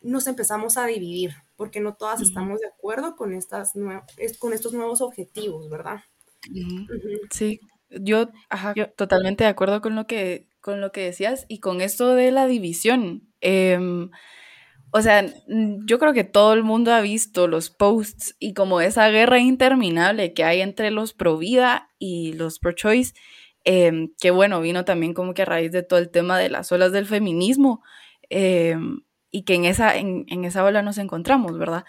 nos 0.00 0.26
empezamos 0.26 0.76
a 0.76 0.86
dividir, 0.86 1.34
porque 1.56 1.80
no 1.80 1.94
todas 1.94 2.20
estamos 2.20 2.60
de 2.60 2.68
acuerdo 2.68 3.16
con, 3.16 3.32
estas 3.34 3.72
con 4.38 4.52
estos 4.52 4.72
nuevos 4.72 5.00
objetivos, 5.00 5.68
¿verdad? 5.68 6.00
Sí, 7.30 7.60
yo, 7.90 8.28
yo 8.74 8.90
totalmente 8.90 9.44
de 9.44 9.50
acuerdo 9.50 9.80
con 9.80 9.94
lo 9.94 10.06
que 10.06 10.46
con 10.66 10.80
lo 10.80 10.90
que 10.90 11.02
decías 11.02 11.46
y 11.48 11.60
con 11.60 11.80
esto 11.80 12.16
de 12.16 12.32
la 12.32 12.48
división. 12.48 13.22
Em, 13.40 14.10
o 14.90 15.00
sea, 15.00 15.24
yo 15.46 16.00
creo 16.00 16.12
que 16.12 16.24
todo 16.24 16.54
el 16.54 16.64
mundo 16.64 16.92
ha 16.92 17.00
visto 17.00 17.46
los 17.46 17.70
posts 17.70 18.34
y 18.40 18.52
como 18.52 18.80
esa 18.80 19.08
guerra 19.10 19.38
interminable 19.38 20.34
que 20.34 20.42
hay 20.42 20.62
entre 20.62 20.90
los 20.90 21.14
pro 21.14 21.38
vida 21.38 21.88
y 22.00 22.32
los 22.32 22.58
pro 22.58 22.72
choice, 22.72 23.14
em, 23.62 24.12
que 24.20 24.32
bueno, 24.32 24.60
vino 24.60 24.84
también 24.84 25.14
como 25.14 25.34
que 25.34 25.42
a 25.42 25.44
raíz 25.44 25.70
de 25.70 25.84
todo 25.84 26.00
el 26.00 26.10
tema 26.10 26.36
de 26.36 26.50
las 26.50 26.72
olas 26.72 26.90
del 26.90 27.06
feminismo 27.06 27.82
em, 28.28 29.02
y 29.30 29.44
que 29.44 29.54
en 29.54 29.66
esa, 29.66 29.96
en, 29.96 30.26
esa 30.44 30.64
ola 30.64 30.82
nos 30.82 30.98
encontramos, 30.98 31.56
¿verdad? 31.58 31.84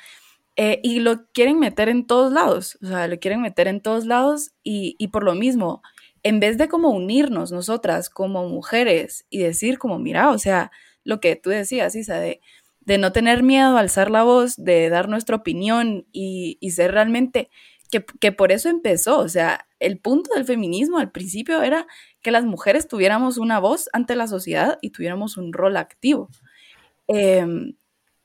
Eh, 0.55 0.81
y 0.83 0.99
lo 0.99 1.25
quieren 1.33 1.59
meter 1.59 1.89
en 1.89 2.05
todos 2.05 2.31
lados, 2.31 2.77
o 2.83 2.87
sea, 2.87 3.07
lo 3.07 3.19
quieren 3.19 3.41
meter 3.41 3.67
en 3.67 3.81
todos 3.81 4.05
lados 4.05 4.51
y, 4.63 4.95
y 4.99 5.07
por 5.09 5.23
lo 5.23 5.33
mismo, 5.35 5.81
en 6.27 6.41
vez 6.41 6.57
de 6.57 6.67
como 6.67 6.89
unirnos 6.89 7.53
nosotras 7.53 8.09
como 8.09 8.47
mujeres 8.49 9.25
y 9.29 9.39
decir 9.39 9.77
como, 9.79 9.97
mira, 9.97 10.29
o 10.31 10.37
sea, 10.37 10.71
lo 11.05 11.21
que 11.21 11.37
tú 11.37 11.51
decías, 11.51 11.95
Isa, 11.95 12.19
de, 12.19 12.41
de 12.81 12.97
no 12.97 13.13
tener 13.13 13.43
miedo 13.43 13.77
alzar 13.77 14.11
la 14.11 14.23
voz, 14.23 14.55
de 14.57 14.89
dar 14.89 15.07
nuestra 15.07 15.37
opinión 15.37 16.05
y, 16.11 16.59
ser 16.69 16.91
realmente, 16.91 17.49
que, 17.91 18.03
que, 18.19 18.33
por 18.33 18.51
eso 18.51 18.67
empezó, 18.67 19.19
o 19.19 19.29
sea, 19.29 19.67
el 19.79 19.99
punto 19.99 20.33
del 20.33 20.43
feminismo 20.43 20.97
al 20.97 21.11
principio 21.11 21.61
era 21.61 21.87
que 22.21 22.31
las 22.31 22.43
mujeres 22.43 22.89
tuviéramos 22.89 23.37
una 23.37 23.59
voz 23.59 23.89
ante 23.93 24.13
la 24.17 24.27
sociedad 24.27 24.79
y 24.81 24.89
tuviéramos 24.89 25.37
un 25.37 25.53
rol 25.53 25.77
activo. 25.77 26.29
Em, 27.07 27.77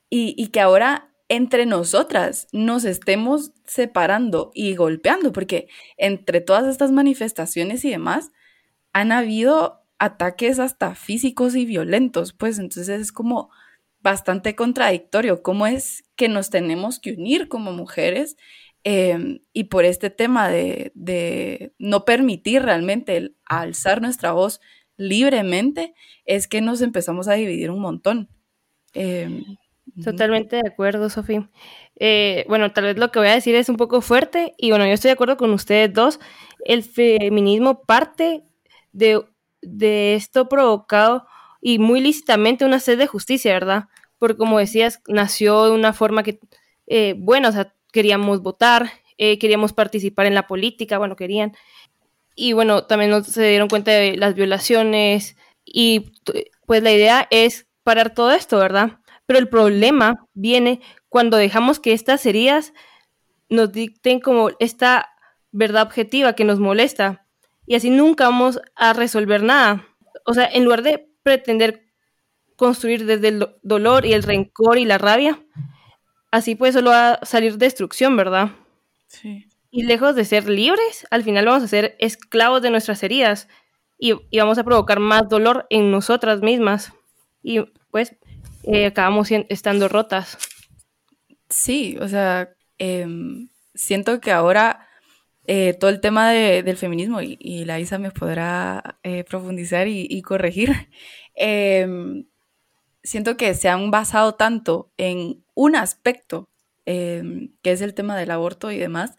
y, 0.09 0.35
y 0.37 0.47
que 0.47 0.59
ahora 0.59 1.12
entre 1.35 1.65
nosotras 1.65 2.47
nos 2.51 2.85
estemos 2.85 3.53
separando 3.65 4.51
y 4.53 4.75
golpeando, 4.75 5.33
porque 5.33 5.67
entre 5.97 6.41
todas 6.41 6.67
estas 6.67 6.91
manifestaciones 6.91 7.83
y 7.85 7.89
demás, 7.89 8.31
han 8.93 9.11
habido 9.11 9.81
ataques 9.97 10.59
hasta 10.59 10.93
físicos 10.93 11.55
y 11.55 11.65
violentos, 11.65 12.33
pues 12.33 12.59
entonces 12.59 13.01
es 13.01 13.11
como 13.11 13.49
bastante 13.99 14.55
contradictorio, 14.55 15.41
cómo 15.41 15.65
es 15.65 16.03
que 16.15 16.29
nos 16.29 16.51
tenemos 16.51 16.99
que 16.99 17.13
unir 17.13 17.47
como 17.47 17.71
mujeres 17.71 18.37
em, 18.83 19.39
y 19.53 19.65
por 19.65 19.85
este 19.85 20.11
tema 20.11 20.49
de, 20.49 21.73
no 21.79 22.05
permitir 22.05 22.61
realmente 22.61 23.33
alzar 23.45 24.03
nuestra 24.03 24.33
voz 24.33 24.61
libremente, 24.97 25.95
es 26.25 26.47
que 26.47 26.61
nos 26.61 26.81
empezamos 26.81 27.27
a 27.27 27.33
dividir 27.33 27.71
un 27.71 27.79
montón. 27.79 28.29
Em, 28.93 29.43
Totalmente 30.03 30.55
de 30.55 30.67
acuerdo, 30.67 31.09
Sofía. 31.09 31.49
Eh, 31.97 32.45
bueno, 32.47 32.71
tal 32.71 32.85
vez 32.85 32.97
lo 32.97 33.11
que 33.11 33.19
voy 33.19 33.27
a 33.27 33.35
decir 33.35 33.53
es 33.55 33.69
un 33.69 33.77
poco 33.77 34.01
fuerte 34.01 34.53
y 34.57 34.71
bueno, 34.71 34.85
yo 34.85 34.93
estoy 34.93 35.09
de 35.09 35.13
acuerdo 35.13 35.37
con 35.37 35.51
ustedes 35.51 35.93
dos. 35.93 36.19
El 36.65 36.83
feminismo 36.83 37.83
parte 37.83 38.43
de, 38.91 39.23
esto 40.15 40.49
provocado 40.49 41.25
y 41.61 41.79
muy 41.79 42.01
lícitamente 42.01 42.65
una 42.65 42.79
sed 42.79 42.97
de 42.97 43.07
justicia, 43.07 43.53
¿verdad? 43.53 43.85
Porque 44.17 44.37
como 44.37 44.57
decías, 44.59 45.01
nació 45.07 45.65
de 45.65 45.71
una 45.71 45.93
forma 45.93 46.23
que, 46.23 46.39
eh, 46.87 47.15
bueno, 47.17 47.49
o 47.49 47.51
sea, 47.51 47.73
queríamos 47.91 48.41
votar, 48.41 48.89
eh, 49.17 49.37
queríamos 49.37 49.73
participar 49.73 50.25
en 50.25 50.35
la 50.35 50.47
política, 50.47 50.97
bueno, 50.97 51.15
querían. 51.15 51.53
Y 52.35 52.53
bueno, 52.53 52.85
también 52.85 53.23
se 53.23 53.47
dieron 53.47 53.69
cuenta 53.69 53.91
de 53.91 54.17
las 54.17 54.35
violaciones 54.35 55.37
y 55.65 56.13
pues 56.65 56.83
la 56.83 56.91
idea 56.91 57.27
es 57.31 57.67
parar 57.83 58.13
todo 58.13 58.31
esto, 58.31 58.57
¿verdad? 58.57 58.99
Pero 59.25 59.39
el 59.39 59.49
problema 59.49 60.27
viene 60.33 60.81
cuando 61.09 61.37
dejamos 61.37 61.79
que 61.79 61.93
estas 61.93 62.25
heridas 62.25 62.73
nos 63.49 63.71
dicten 63.71 64.19
como 64.19 64.49
esta 64.59 65.09
verdad 65.51 65.83
objetiva 65.83 66.33
que 66.33 66.43
nos 66.43 66.59
molesta 66.59 67.25
y 67.65 67.75
así 67.75 67.89
nunca 67.89 68.25
vamos 68.25 68.59
a 68.75 68.93
resolver 68.93 69.43
nada. 69.43 69.85
O 70.25 70.33
sea, 70.33 70.45
en 70.45 70.65
lugar 70.65 70.83
de 70.83 71.07
pretender 71.23 71.85
construir 72.55 73.05
desde 73.05 73.29
el 73.29 73.47
dolor 73.61 74.05
y 74.05 74.13
el 74.13 74.23
rencor 74.23 74.77
y 74.77 74.85
la 74.85 74.97
rabia, 74.97 75.39
así 76.31 76.55
pues 76.55 76.73
solo 76.73 76.91
va 76.91 77.13
a 77.13 77.25
salir 77.25 77.57
destrucción, 77.57 78.17
¿verdad? 78.17 78.51
Sí. 79.07 79.47
Y 79.71 79.83
lejos 79.83 80.15
de 80.15 80.25
ser 80.25 80.47
libres, 80.49 81.07
al 81.09 81.23
final 81.23 81.45
vamos 81.45 81.63
a 81.63 81.67
ser 81.67 81.95
esclavos 81.99 82.61
de 82.61 82.69
nuestras 82.69 83.01
heridas 83.03 83.47
y, 83.97 84.13
y 84.29 84.39
vamos 84.39 84.57
a 84.57 84.63
provocar 84.63 84.99
más 84.99 85.27
dolor 85.29 85.65
en 85.69 85.89
nosotras 85.89 86.41
mismas. 86.41 86.93
Y 87.41 87.61
pues 87.91 88.15
eh, 88.63 88.85
acabamos 88.85 89.29
estando 89.49 89.89
rotas. 89.89 90.37
Sí, 91.49 91.97
o 91.99 92.07
sea, 92.07 92.49
em, 92.77 93.49
siento 93.75 94.19
que 94.21 94.31
ahora 94.31 94.87
eh, 95.45 95.73
todo 95.73 95.89
el 95.89 95.99
tema 95.99 96.31
del 96.31 96.77
feminismo, 96.77 97.21
y, 97.21 97.65
la 97.65 97.79
Isa 97.79 97.97
me 97.97 98.11
podrá 98.11 98.97
eh, 99.03 99.25
profundizar 99.25 99.87
y, 99.89 100.21
corregir, 100.21 100.71
em, 101.35 102.25
siento 103.03 103.37
que 103.37 103.53
se 103.53 103.69
han 103.69 103.91
basado 103.91 104.35
tanto 104.35 104.91
en 104.97 105.43
un 105.53 105.75
aspecto, 105.75 106.49
em, 106.85 107.53
que 107.61 107.71
es 107.73 107.81
el 107.81 107.93
tema 107.93 108.17
del 108.17 108.31
aborto 108.31 108.71
y 108.71 108.77
demás, 108.77 109.17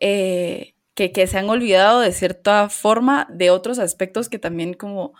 que, 0.00 0.74
que 1.12 1.26
se 1.26 1.38
han 1.38 1.48
olvidado 1.48 2.00
de 2.00 2.12
cierta 2.12 2.68
forma 2.68 3.28
de 3.30 3.50
otros 3.50 3.78
aspectos 3.78 4.28
que 4.28 4.38
también 4.38 4.74
como 4.74 5.14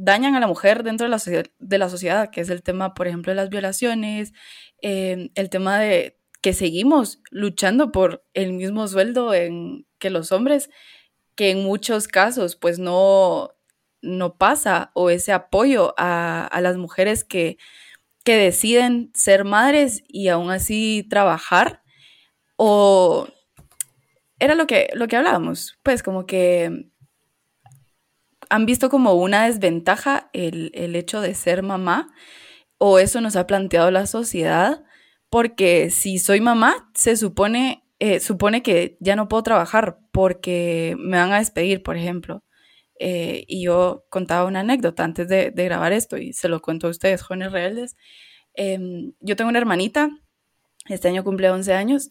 dañan 0.00 0.36
a 0.36 0.40
la 0.40 0.46
mujer 0.46 0.84
dentro 0.84 1.08
de 1.08 1.10
la, 1.10 1.44
de 1.58 1.78
la 1.78 1.88
sociedad, 1.88 2.30
que 2.30 2.40
es 2.40 2.50
el 2.50 2.62
tema, 2.62 2.94
por 2.94 3.08
ejemplo, 3.08 3.32
de 3.32 3.36
las 3.36 3.50
violaciones, 3.50 4.32
em, 4.80 5.30
el 5.34 5.50
tema 5.50 5.80
de 5.80 6.20
que 6.40 6.52
seguimos 6.52 7.20
luchando 7.30 7.90
por 7.90 8.24
el 8.32 8.52
mismo 8.52 8.86
sueldo 8.86 9.32
que 9.98 10.10
los 10.10 10.30
hombres, 10.30 10.70
que 11.34 11.50
en 11.50 11.64
muchos 11.64 12.06
casos 12.06 12.54
pues 12.54 12.78
no, 12.78 13.50
no 14.00 14.36
pasa, 14.36 14.92
o 14.94 15.10
ese 15.10 15.32
apoyo 15.32 15.94
a, 15.98 16.48
las 16.62 16.76
mujeres 16.76 17.24
que, 17.24 17.58
que 18.24 18.36
deciden 18.36 19.10
ser 19.14 19.44
madres 19.44 20.04
y 20.06 20.28
aún 20.28 20.52
así 20.52 21.06
trabajar, 21.10 21.82
o 22.56 23.26
era 24.38 24.54
lo 24.54 24.68
que, 24.68 24.90
lo 24.94 25.08
que 25.08 25.16
hablábamos, 25.16 25.76
pues 25.82 26.04
como 26.04 26.24
que 26.24 26.88
han 28.50 28.66
visto 28.66 28.90
como 28.90 29.14
una 29.14 29.46
desventaja 29.46 30.30
el, 30.32 30.70
hecho 30.96 31.20
de 31.20 31.34
ser 31.34 31.62
mamá 31.62 32.08
o 32.78 32.98
eso 32.98 33.20
nos 33.20 33.36
ha 33.36 33.46
planteado 33.46 33.90
la 33.90 34.06
sociedad 34.06 34.84
porque 35.30 35.90
si 35.90 36.18
soy 36.18 36.40
mamá 36.40 36.90
se 36.94 37.16
supone, 37.16 37.84
eh, 37.98 38.20
supone 38.20 38.62
que 38.62 38.96
ya 39.00 39.16
no 39.16 39.28
puedo 39.28 39.42
trabajar 39.42 39.98
porque 40.12 40.96
me 40.98 41.18
van 41.18 41.32
a 41.32 41.38
despedir, 41.38 41.82
por 41.82 41.96
ejemplo. 41.96 42.42
Eh, 43.00 43.44
y 43.46 43.62
yo 43.64 44.06
contaba 44.10 44.46
una 44.46 44.60
anécdota 44.60 45.04
antes 45.04 45.28
de, 45.28 45.50
grabar 45.50 45.92
esto 45.92 46.16
y 46.16 46.32
se 46.32 46.48
lo 46.48 46.60
cuento 46.60 46.88
a 46.88 46.90
ustedes, 46.90 47.22
jóvenes 47.22 47.52
rebeldes. 47.52 47.96
Em, 48.54 49.12
yo 49.20 49.36
tengo 49.36 49.50
una 49.50 49.58
hermanita, 49.58 50.10
este 50.88 51.08
año 51.08 51.24
cumple 51.24 51.50
11 51.50 51.74
años 51.74 52.08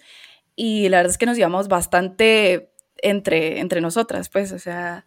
y 0.55 0.89
la 0.89 0.97
verdad 0.97 1.11
es 1.11 1.17
que 1.17 1.25
nos 1.25 1.37
llevamos 1.37 1.67
bastante 1.67 2.71
entre, 2.97 3.59
entre 3.59 3.81
nosotras, 3.81 4.29
pues, 4.29 4.51
o 4.51 4.59
sea, 4.59 5.05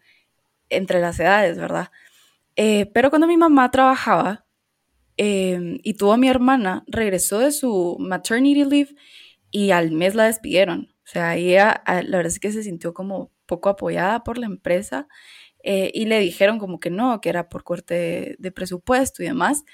entre 0.71 1.01
las 1.01 1.21
edades, 1.21 1.59
¿verdad? 1.59 1.91
Eh, 2.57 2.87
pero 2.95 3.11
cuando 3.11 3.27
mi 3.27 3.37
mamá 3.37 3.71
trabajaba 3.71 4.47
em, 5.17 5.79
y 5.83 5.95
tuvo 5.95 6.13
a 6.15 6.17
mi 6.17 6.29
hermana, 6.29 6.85
regresó 6.87 7.39
de 7.39 7.53
su 7.53 7.97
maternity 8.01 8.65
leave 8.65 8.95
y 9.51 9.71
al 9.73 9.93
mes 9.93 10.15
la 10.15 10.25
despidieron. 10.27 10.95
O 11.05 11.09
sea, 11.13 11.37
ella, 11.37 11.83
la 11.87 12.19
verdad 12.19 12.27
es 12.27 12.41
que 12.41 12.53
se 12.53 12.63
sintió 12.63 12.95
como 12.95 13.33
poco 13.47 13.69
apoyada 13.69 14.23
por 14.25 14.39
la 14.39 14.47
empresa 14.47 15.09
eh, 15.63 15.91
y 15.95 16.07
le 16.07 16.21
dijeron 16.21 16.59
como 16.59 16.81
que 16.81 16.91
no, 16.91 17.21
que 17.21 17.29
era 17.31 17.49
por 17.49 17.65
corte 17.65 18.37
de, 18.39 18.53
presupuesto 18.53 19.23
y 19.23 19.27
demás. 19.27 19.65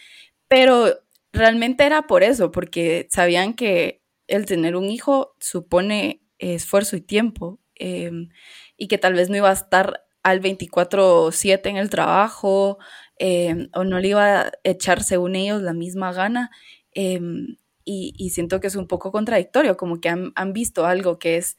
Pero 0.49 0.87
realmente 1.33 1.85
era 1.85 2.07
por 2.07 2.23
eso, 2.23 2.51
porque 2.53 3.07
sabían 3.11 3.55
que 3.55 4.03
el 4.29 4.47
tener 4.47 4.77
un 4.77 4.87
hijo 4.87 5.35
supone 5.41 6.23
esfuerzo 6.39 6.97
y 6.97 7.01
tiempo 7.03 7.61
em, 7.75 8.31
y 8.77 8.89
que 8.89 8.99
tal 8.99 9.15
vez 9.15 9.31
no 9.31 9.37
iba 9.37 9.51
a 9.51 9.53
estar 9.53 10.06
al 10.27 10.41
24/7 10.41 11.71
en 11.71 11.77
el 11.77 11.89
trabajo 11.89 12.79
em, 13.17 13.69
o 13.75 13.85
no 13.85 14.01
le 14.01 14.09
iba 14.09 14.41
a 14.41 14.53
echar 14.65 15.03
según 15.05 15.37
ellos 15.37 15.63
la 15.63 15.73
misma 15.73 16.13
gana. 16.13 16.51
Em, 16.93 17.59
y, 17.85 18.31
siento 18.31 18.61
que 18.61 18.67
es 18.67 18.75
un 18.77 18.89
poco 18.89 19.13
contradictorio, 19.13 19.77
como 19.77 20.01
que 20.01 20.09
han, 20.09 20.53
visto 20.53 20.87
algo 20.87 21.19
que 21.21 21.37
es 21.37 21.57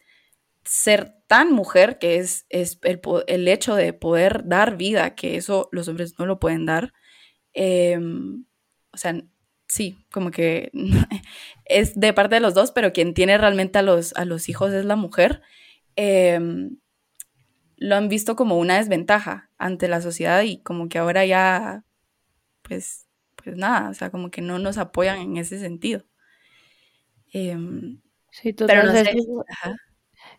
ser 0.65 1.13
tan 1.27 1.53
mujer, 1.53 1.97
que 2.00 2.17
es, 2.17 2.45
es 2.50 2.79
el, 2.83 3.47
hecho 3.47 3.75
de 3.75 3.93
poder 3.93 4.43
dar 4.45 4.77
vida, 4.77 5.15
que 5.15 5.38
eso 5.38 5.69
los 5.71 5.88
hombres 5.88 6.19
no 6.19 6.25
lo 6.25 6.39
pueden 6.39 6.65
dar. 6.65 6.93
Em, 7.53 8.45
o 8.91 8.97
sea, 8.97 9.21
sí, 9.67 9.97
como 10.12 10.31
que 10.31 10.71
es 11.65 12.00
de 12.00 12.13
parte 12.13 12.36
de 12.36 12.41
los 12.41 12.53
dos, 12.53 12.71
pero 12.71 12.93
quien 12.93 13.13
tiene 13.13 13.38
realmente 13.38 13.79
a 13.79 13.83
los, 13.83 14.13
a 14.17 14.25
los 14.25 14.50
hijos 14.50 14.74
es 14.74 14.86
la 14.86 14.97
mujer 14.97 15.41
lo 17.77 17.96
han 17.96 18.10
visto 18.10 18.36
como 18.36 18.57
una 18.57 18.77
desventaja 18.77 19.51
ante 19.57 19.88
la 19.88 20.01
sociedad 20.01 20.41
y 20.41 20.62
como 20.62 20.89
que 20.89 20.98
ahora 20.98 21.25
ya, 21.25 21.84
pues, 22.63 23.07
pues 23.36 23.55
nada, 23.55 23.89
o 23.89 23.93
sea, 23.93 24.10
como 24.10 24.31
que 24.31 24.41
no 24.41 24.60
nos 24.60 24.77
apoyan 24.77 25.19
en 25.19 25.38
ese 25.38 25.60
sentido. 25.60 26.03
Em, 27.31 28.01
sí, 28.31 28.53
totalmente. 28.53 29.15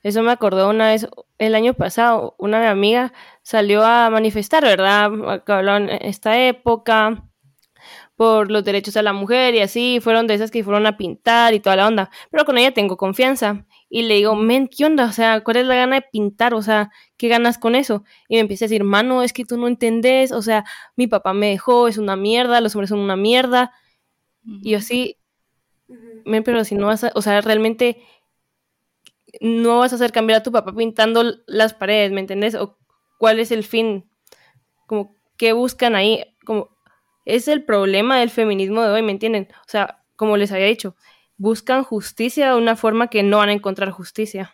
eso, 0.03 0.23
me 0.23 0.33
acordó 0.33 0.69
una 0.69 0.89
vez, 0.89 1.07
el 1.39 1.55
año 1.55 1.75
pasado, 1.75 2.35
una 2.39 2.71
amiga 2.71 3.13
salió 3.43 3.85
a 3.85 4.11
manifestar, 4.11 4.65
¿verdad? 4.65 5.45
Que 5.47 5.53
en 5.53 5.89
esta 6.07 6.41
época, 6.43 7.25
por 8.17 8.51
los 8.51 8.65
derechos 8.65 8.97
a 8.97 9.03
la 9.03 9.13
mujer 9.13 9.55
y 9.55 9.61
así, 9.61 10.01
fueron 10.01 10.27
de 10.27 10.35
esas 10.35 10.51
que 10.51 10.65
fueron 10.65 10.87
a 10.87 10.97
pintar 10.97 11.55
y 11.55 11.61
toda 11.61 11.77
la 11.77 11.87
onda, 11.87 12.11
pero 12.31 12.45
con 12.45 12.59
ella 12.59 12.73
tengo 12.75 12.97
confianza 12.97 13.65
y 13.91 14.03
le 14.03 14.15
digo, 14.15 14.35
men, 14.37 14.69
¿qué 14.69 14.85
onda? 14.85 15.07
O 15.07 15.13
sea, 15.13 15.43
¿cuál 15.43 15.59
es 15.59 15.67
la 15.67 15.75
gana 15.75 15.97
de 15.97 16.07
pintar? 16.13 16.55
O 16.55 16.63
sea, 16.63 16.91
¿qué 17.17 17.29
ganas 17.29 17.59
con 17.59 17.75
eso? 17.75 18.05
Y 18.29 18.35
me 18.35 18.41
empieza 18.41 18.65
a 18.67 18.69
decir, 18.69 18.85
mano, 18.85 19.23
es 19.23 19.33
que 19.33 19.45
tú 19.45 19.57
no 19.57 19.67
entendés, 19.67 20.33
o 20.33 20.43
sea, 20.43 20.65
mi 20.97 21.07
papá 21.07 21.33
me 21.33 21.51
dejó, 21.51 21.89
es 21.89 21.99
una 21.99 22.17
mierda, 22.17 22.61
los 22.61 22.75
hombres 22.75 22.91
son 22.91 22.99
una 22.99 23.17
mierda. 23.17 23.73
Y 24.45 24.71
yo 24.73 24.81
sí, 24.81 25.17
men, 26.25 26.43
pero 26.45 26.65
si 26.65 26.75
no 26.75 26.87
vas 26.87 27.05
a, 27.05 27.13
o 27.15 27.23
sea, 27.23 27.41
realmente 27.41 28.03
no 29.41 29.79
vas 29.79 29.93
a 29.93 29.97
hacer 29.97 30.13
cambiar 30.13 30.41
a 30.41 30.43
tu 30.43 30.53
papá 30.53 30.75
pintando 30.75 31.25
las 31.47 31.75
paredes, 31.75 32.13
¿me 32.13 32.21
entendés? 32.21 32.55
O 32.55 32.79
cuál 33.19 33.41
es 33.41 33.51
el 33.51 33.65
fin, 33.65 34.09
como, 34.87 35.15
¿qué 35.37 35.53
buscan 35.53 35.95
ahí? 35.95 36.25
Como, 36.45 36.71
es 37.25 37.49
el 37.49 37.65
problema 37.65 38.19
del 38.19 38.31
feminismo 38.31 38.83
de 38.83 38.91
hoy, 38.91 39.03
¿me 39.03 39.13
entienden? 39.13 39.49
O 39.61 39.69
sea, 39.69 40.03
como 40.17 40.37
les 40.37 40.53
había 40.53 40.67
dicho, 40.67 40.97
buscan 41.39 41.85
justicia 41.85 42.51
de 42.51 42.59
una 42.59 42.77
forma 42.77 43.09
que 43.09 43.23
no 43.23 43.39
van 43.39 43.49
a 43.49 43.55
encontrar 43.55 43.91
justicia. 43.91 44.53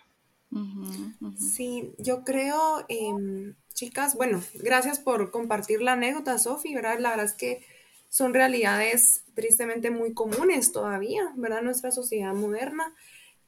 Sí, 1.36 1.94
yo 1.98 2.22
creo, 2.22 2.84
em, 2.88 3.54
chicas, 3.72 4.14
bueno, 4.14 4.40
gracias 4.54 5.00
por 5.00 5.32
compartir 5.32 5.82
la 5.82 5.92
anécdota, 5.94 6.38
Sofi, 6.38 6.74
¿verdad? 6.74 7.00
La 7.00 7.10
verdad 7.10 7.26
es 7.26 7.34
que 7.34 7.64
son 8.08 8.32
realidades 8.32 9.24
tristemente 9.34 9.90
muy 9.90 10.14
comunes 10.14 10.70
todavía, 10.70 11.32
¿verdad? 11.34 11.58
En 11.58 11.64
nuestra 11.64 11.90
sociedad 11.90 12.32
moderna. 12.34 12.94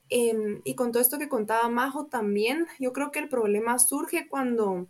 Em, 0.08 0.62
y 0.64 0.74
con 0.74 0.90
todo 0.90 1.00
esto 1.00 1.18
que 1.18 1.28
contaba 1.28 1.68
Majo 1.68 2.06
también, 2.06 2.66
yo 2.80 2.92
creo 2.92 3.12
que 3.12 3.20
el 3.20 3.28
problema 3.28 3.78
surge 3.78 4.28
cuando 4.28 4.88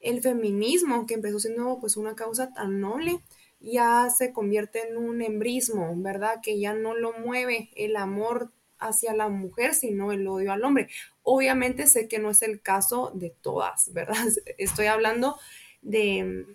el 0.00 0.20
feminismo, 0.20 1.06
que 1.06 1.14
empezó 1.14 1.38
siendo 1.38 1.78
pues 1.80 1.96
una 1.96 2.14
causa 2.14 2.52
tan 2.52 2.80
noble, 2.80 3.22
ya 3.60 4.10
se 4.10 4.32
convierte 4.32 4.88
en 4.88 4.96
un 4.96 5.22
embrismo, 5.22 5.92
¿verdad? 5.96 6.40
Que 6.42 6.58
ya 6.60 6.74
no 6.74 6.94
lo 6.94 7.12
mueve 7.12 7.70
el 7.76 7.96
amor 7.96 8.52
hacia 8.78 9.14
la 9.14 9.28
mujer, 9.28 9.74
sino 9.74 10.12
el 10.12 10.26
odio 10.26 10.52
al 10.52 10.64
hombre. 10.64 10.88
Obviamente 11.22 11.86
sé 11.86 12.08
que 12.08 12.18
no 12.18 12.30
es 12.30 12.42
el 12.42 12.60
caso 12.60 13.12
de 13.14 13.34
todas, 13.40 13.92
¿verdad? 13.92 14.16
Estoy 14.58 14.86
hablando 14.86 15.38
de, 15.82 16.46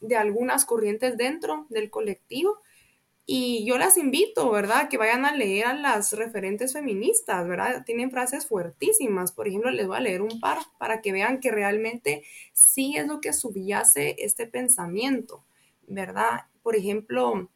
de 0.00 0.16
algunas 0.16 0.64
corrientes 0.64 1.16
dentro 1.16 1.66
del 1.68 1.90
colectivo 1.90 2.60
y 3.30 3.66
yo 3.66 3.76
las 3.76 3.98
invito, 3.98 4.50
¿verdad? 4.50 4.88
Que 4.88 4.96
vayan 4.96 5.26
a 5.26 5.36
leer 5.36 5.66
a 5.66 5.74
las 5.74 6.14
referentes 6.14 6.72
feministas, 6.72 7.46
¿verdad? 7.46 7.84
Tienen 7.84 8.10
frases 8.10 8.46
fuertísimas. 8.46 9.32
Por 9.32 9.46
ejemplo, 9.46 9.70
les 9.70 9.86
voy 9.86 9.98
a 9.98 10.00
leer 10.00 10.22
un 10.22 10.40
par 10.40 10.56
para 10.78 11.02
que 11.02 11.12
vean 11.12 11.38
que 11.38 11.50
realmente 11.50 12.24
sí 12.54 12.96
es 12.96 13.06
lo 13.06 13.20
que 13.20 13.34
subyace 13.34 14.16
este 14.20 14.46
pensamiento. 14.46 15.44
¿Verdad? 15.88 16.46
Por 16.62 16.76
ejemplo, 16.76 17.50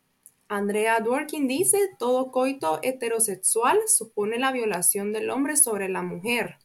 Andrea 0.49 1.01
Dworkin 1.01 1.49
dice, 1.49 1.79
todo 1.99 2.31
coito 2.31 2.79
heterosexual 2.83 3.79
supone 3.87 4.39
la 4.39 4.53
violación 4.53 5.13
del 5.13 5.31
hombre 5.31 5.57
sobre 5.57 5.89
la 5.89 6.03
mujer. 6.03 6.59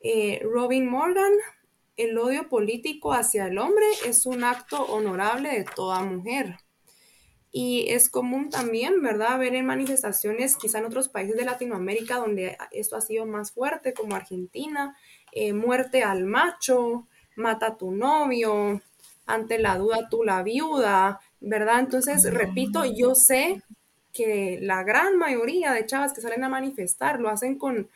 Eh, 0.00 0.40
Robin 0.44 0.88
Morgan, 0.88 1.32
el 1.96 2.16
odio 2.18 2.48
político 2.48 3.12
hacia 3.12 3.46
el 3.46 3.58
hombre 3.58 3.86
es 4.06 4.26
un 4.26 4.44
acto 4.44 4.84
honorable 4.84 5.48
de 5.48 5.64
toda 5.64 6.02
mujer. 6.02 6.58
Y 7.50 7.86
es 7.88 8.10
común 8.10 8.50
también, 8.50 9.00
¿verdad?, 9.00 9.38
ver 9.38 9.54
en 9.54 9.66
manifestaciones, 9.66 10.56
quizá 10.56 10.78
en 10.78 10.86
otros 10.86 11.08
países 11.08 11.36
de 11.36 11.44
Latinoamérica, 11.44 12.16
donde 12.16 12.56
esto 12.72 12.96
ha 12.96 13.00
sido 13.00 13.26
más 13.26 13.52
fuerte, 13.52 13.94
como 13.94 14.16
Argentina, 14.16 14.96
eh, 15.30 15.52
muerte 15.52 16.02
al 16.02 16.24
macho, 16.24 17.06
mata 17.36 17.66
a 17.68 17.76
tu 17.76 17.92
novio, 17.92 18.82
ante 19.26 19.58
la 19.58 19.78
duda 19.78 20.08
tú 20.08 20.24
la 20.24 20.42
viuda, 20.42 21.20
¿verdad? 21.40 21.80
Entonces, 21.80 22.30
repito, 22.32 22.84
yo 22.84 23.14
sé 23.14 23.62
que 24.12 24.58
la 24.60 24.82
gran 24.84 25.16
mayoría 25.18 25.72
de 25.72 25.86
chavas 25.86 26.12
que 26.12 26.20
salen 26.20 26.44
a 26.44 26.48
manifestar 26.48 27.20
lo 27.20 27.28
hacen 27.28 27.58
con, 27.58 27.88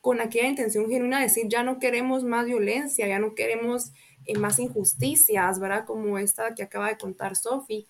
con 0.00 0.20
aquella 0.20 0.48
intención 0.48 0.88
genuina 0.88 1.18
de 1.18 1.24
decir, 1.24 1.46
ya 1.48 1.62
no 1.62 1.78
queremos 1.78 2.24
más 2.24 2.46
violencia, 2.46 3.06
ya 3.06 3.18
no 3.18 3.34
queremos 3.34 3.92
eh, 4.26 4.38
más 4.38 4.58
injusticias, 4.58 5.60
¿verdad? 5.60 5.84
Como 5.84 6.18
esta 6.18 6.54
que 6.54 6.62
acaba 6.62 6.88
de 6.88 6.98
contar 6.98 7.36
Sofi. 7.36 7.86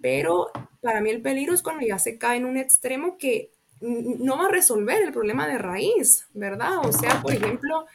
Pero 0.00 0.50
para 0.80 1.00
mí 1.00 1.10
el 1.10 1.22
peligro 1.22 1.54
es 1.54 1.62
cuando 1.62 1.86
ya 1.86 1.98
se 1.98 2.18
cae 2.18 2.38
en 2.38 2.44
un 2.44 2.56
extremo 2.56 3.16
que 3.16 3.50
no 3.80 4.36
va 4.36 4.46
a 4.46 4.50
resolver 4.50 5.02
el 5.02 5.12
problema 5.12 5.48
de 5.48 5.58
raíz, 5.58 6.26
¿verdad? 6.34 6.78
O 6.84 6.92
sea, 6.92 7.20
por 7.20 7.32
ejemplo, 7.32 7.86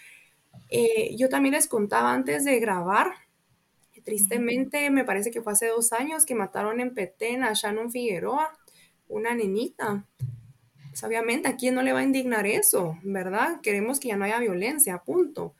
eh, 0.69 1.15
yo 1.17 1.29
también 1.29 1.53
les 1.53 1.67
contaba 1.67 2.13
antes 2.13 2.43
de 2.43 2.59
grabar 2.59 3.13
Tristemente, 4.07 4.89
me 4.89 5.03
parece 5.03 5.31
que 5.31 5.41
fue 5.41 5.51
hace 5.51 5.67
dos 5.67 5.91
años 5.91 6.25
que 6.25 6.33
mataron 6.33 6.79
en 6.79 6.93
Petén 6.93 7.43
a 7.43 7.51
Shannon 7.51 7.91
Figueroa, 7.91 8.57
una 9.09 9.35
nenita. 9.35 10.05
Pues, 10.87 11.03
obviamente, 11.03 11.49
¿a 11.49 11.57
quién 11.57 11.75
no 11.75 11.81
le 11.81 11.91
va 11.91 11.99
a 11.99 12.03
indignar 12.03 12.47
eso? 12.47 12.97
¿Verdad? 13.03 13.59
Queremos 13.59 13.99
que 13.99 14.07
ya 14.07 14.15
no 14.15 14.23
haya 14.23 14.39
violencia, 14.39 14.99
punto. 14.99 15.55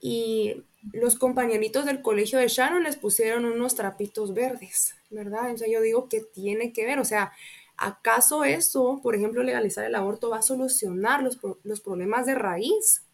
Y 0.00 0.64
los 0.92 1.16
compañeritos 1.16 1.86
del 1.86 2.02
colegio 2.02 2.40
de 2.40 2.48
Shannon 2.48 2.82
les 2.82 2.96
pusieron 2.96 3.44
unos 3.44 3.76
trapitos 3.76 4.34
verdes, 4.34 4.96
¿verdad? 5.08 5.52
O 5.52 5.58
sea, 5.58 5.68
yo 5.68 5.80
digo 5.80 6.08
que 6.08 6.22
tiene 6.22 6.72
que 6.72 6.86
ver, 6.86 6.98
o 6.98 7.04
sea, 7.04 7.30
¿acaso 7.76 8.42
eso, 8.42 8.98
por 9.00 9.14
ejemplo, 9.14 9.44
legalizar 9.44 9.84
el 9.84 9.94
aborto 9.94 10.30
va 10.30 10.38
a 10.38 10.42
solucionar 10.42 11.22
los, 11.22 11.38
los 11.62 11.80
problemas 11.82 12.26
de 12.26 12.34
raíz 12.34 13.04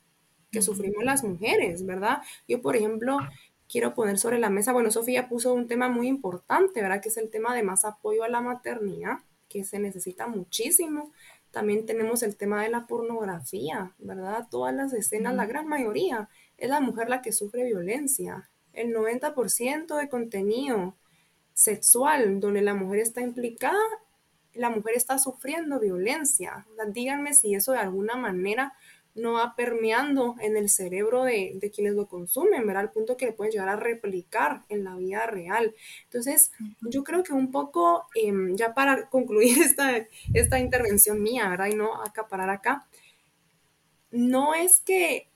que 0.51 0.63
sufrimos 0.63 1.05
las 1.05 1.25
mujeres, 1.25 1.85
¿verdad? 1.85 2.23
Yo, 2.49 2.63
por 2.63 2.75
ejemplo, 2.75 3.19
quiero 3.75 3.93
poner 3.93 4.21
sobre 4.21 4.39
la 4.39 4.51
mesa, 4.51 4.73
bueno, 4.73 4.93
Sofía 4.93 5.29
puso 5.29 5.53
un 5.53 5.67
tema 5.67 5.89
muy 5.89 6.07
importante, 6.07 6.81
¿verdad? 6.81 7.03
Que 7.03 7.09
es 7.09 7.17
el 7.17 7.29
tema 7.29 7.57
de 7.57 7.65
más 7.65 7.85
apoyo 7.85 8.23
a 8.23 8.29
la 8.29 8.41
maternidad, 8.41 9.19
que 9.49 9.65
se 9.65 9.81
necesita 9.81 10.29
muchísimo. 10.29 11.11
También 11.51 11.85
tenemos 11.85 12.23
el 12.23 12.37
tema 12.37 12.63
de 12.63 12.69
la 12.69 12.87
pornografía, 12.87 13.93
¿verdad? 13.99 14.47
Todas 14.49 14.73
las 14.73 14.93
escenas, 14.93 15.35
la 15.35 15.47
gran 15.47 15.67
mayoría, 15.67 16.29
es 16.57 16.71
la 16.71 16.79
mujer 16.79 17.09
la 17.09 17.21
que 17.21 17.33
sufre 17.33 17.65
violencia. 17.65 18.49
El 18.75 18.95
90% 18.95 19.97
de 19.97 20.09
contenido 20.09 20.95
sexual 21.53 22.39
donde 22.39 22.63
la 22.63 22.75
mujer 22.75 23.01
está 23.01 23.23
implicada, 23.23 23.83
la 24.53 24.71
mujer 24.71 24.95
está 24.95 25.19
sufriendo 25.19 25.81
violencia. 25.81 26.65
díganme 26.93 27.35
si 27.35 27.57
eso 27.57 27.73
de 27.73 27.79
alguna 27.79 28.15
manera 28.15 28.75
no 29.15 29.35
va 29.35 29.55
permeando 29.57 30.35
en 30.41 30.57
el 30.57 30.69
cerebro 30.69 31.25
de, 31.25 31.59
quienes 31.75 31.95
lo 31.95 32.09
consumen, 32.09 32.67
¿verdad? 32.67 32.83
Al 32.83 32.93
punto 32.93 33.17
que 33.17 33.27
le 33.27 33.33
pueden 33.33 33.53
llegar 33.53 33.69
a 33.69 33.77
replicar 33.77 34.65
en 34.69 34.85
la 34.85 34.97
vida 34.97 35.27
real. 35.27 35.75
Entonces, 36.05 36.51
yo 36.83 37.05
creo 37.05 37.23
que 37.23 37.33
un 37.33 37.51
poco, 37.51 38.07
em, 38.15 38.57
ya 38.57 38.75
para 38.75 39.09
concluir 39.11 39.63
esta, 39.63 40.07
esta 40.33 40.59
intervención 40.59 41.23
mía, 41.23 41.49
¿verdad? 41.49 41.69
Y 41.71 41.77
no 41.77 42.03
acaparar 42.03 42.51
acá, 42.51 42.87
no 44.11 44.55
es 44.55 44.81
que 44.81 45.31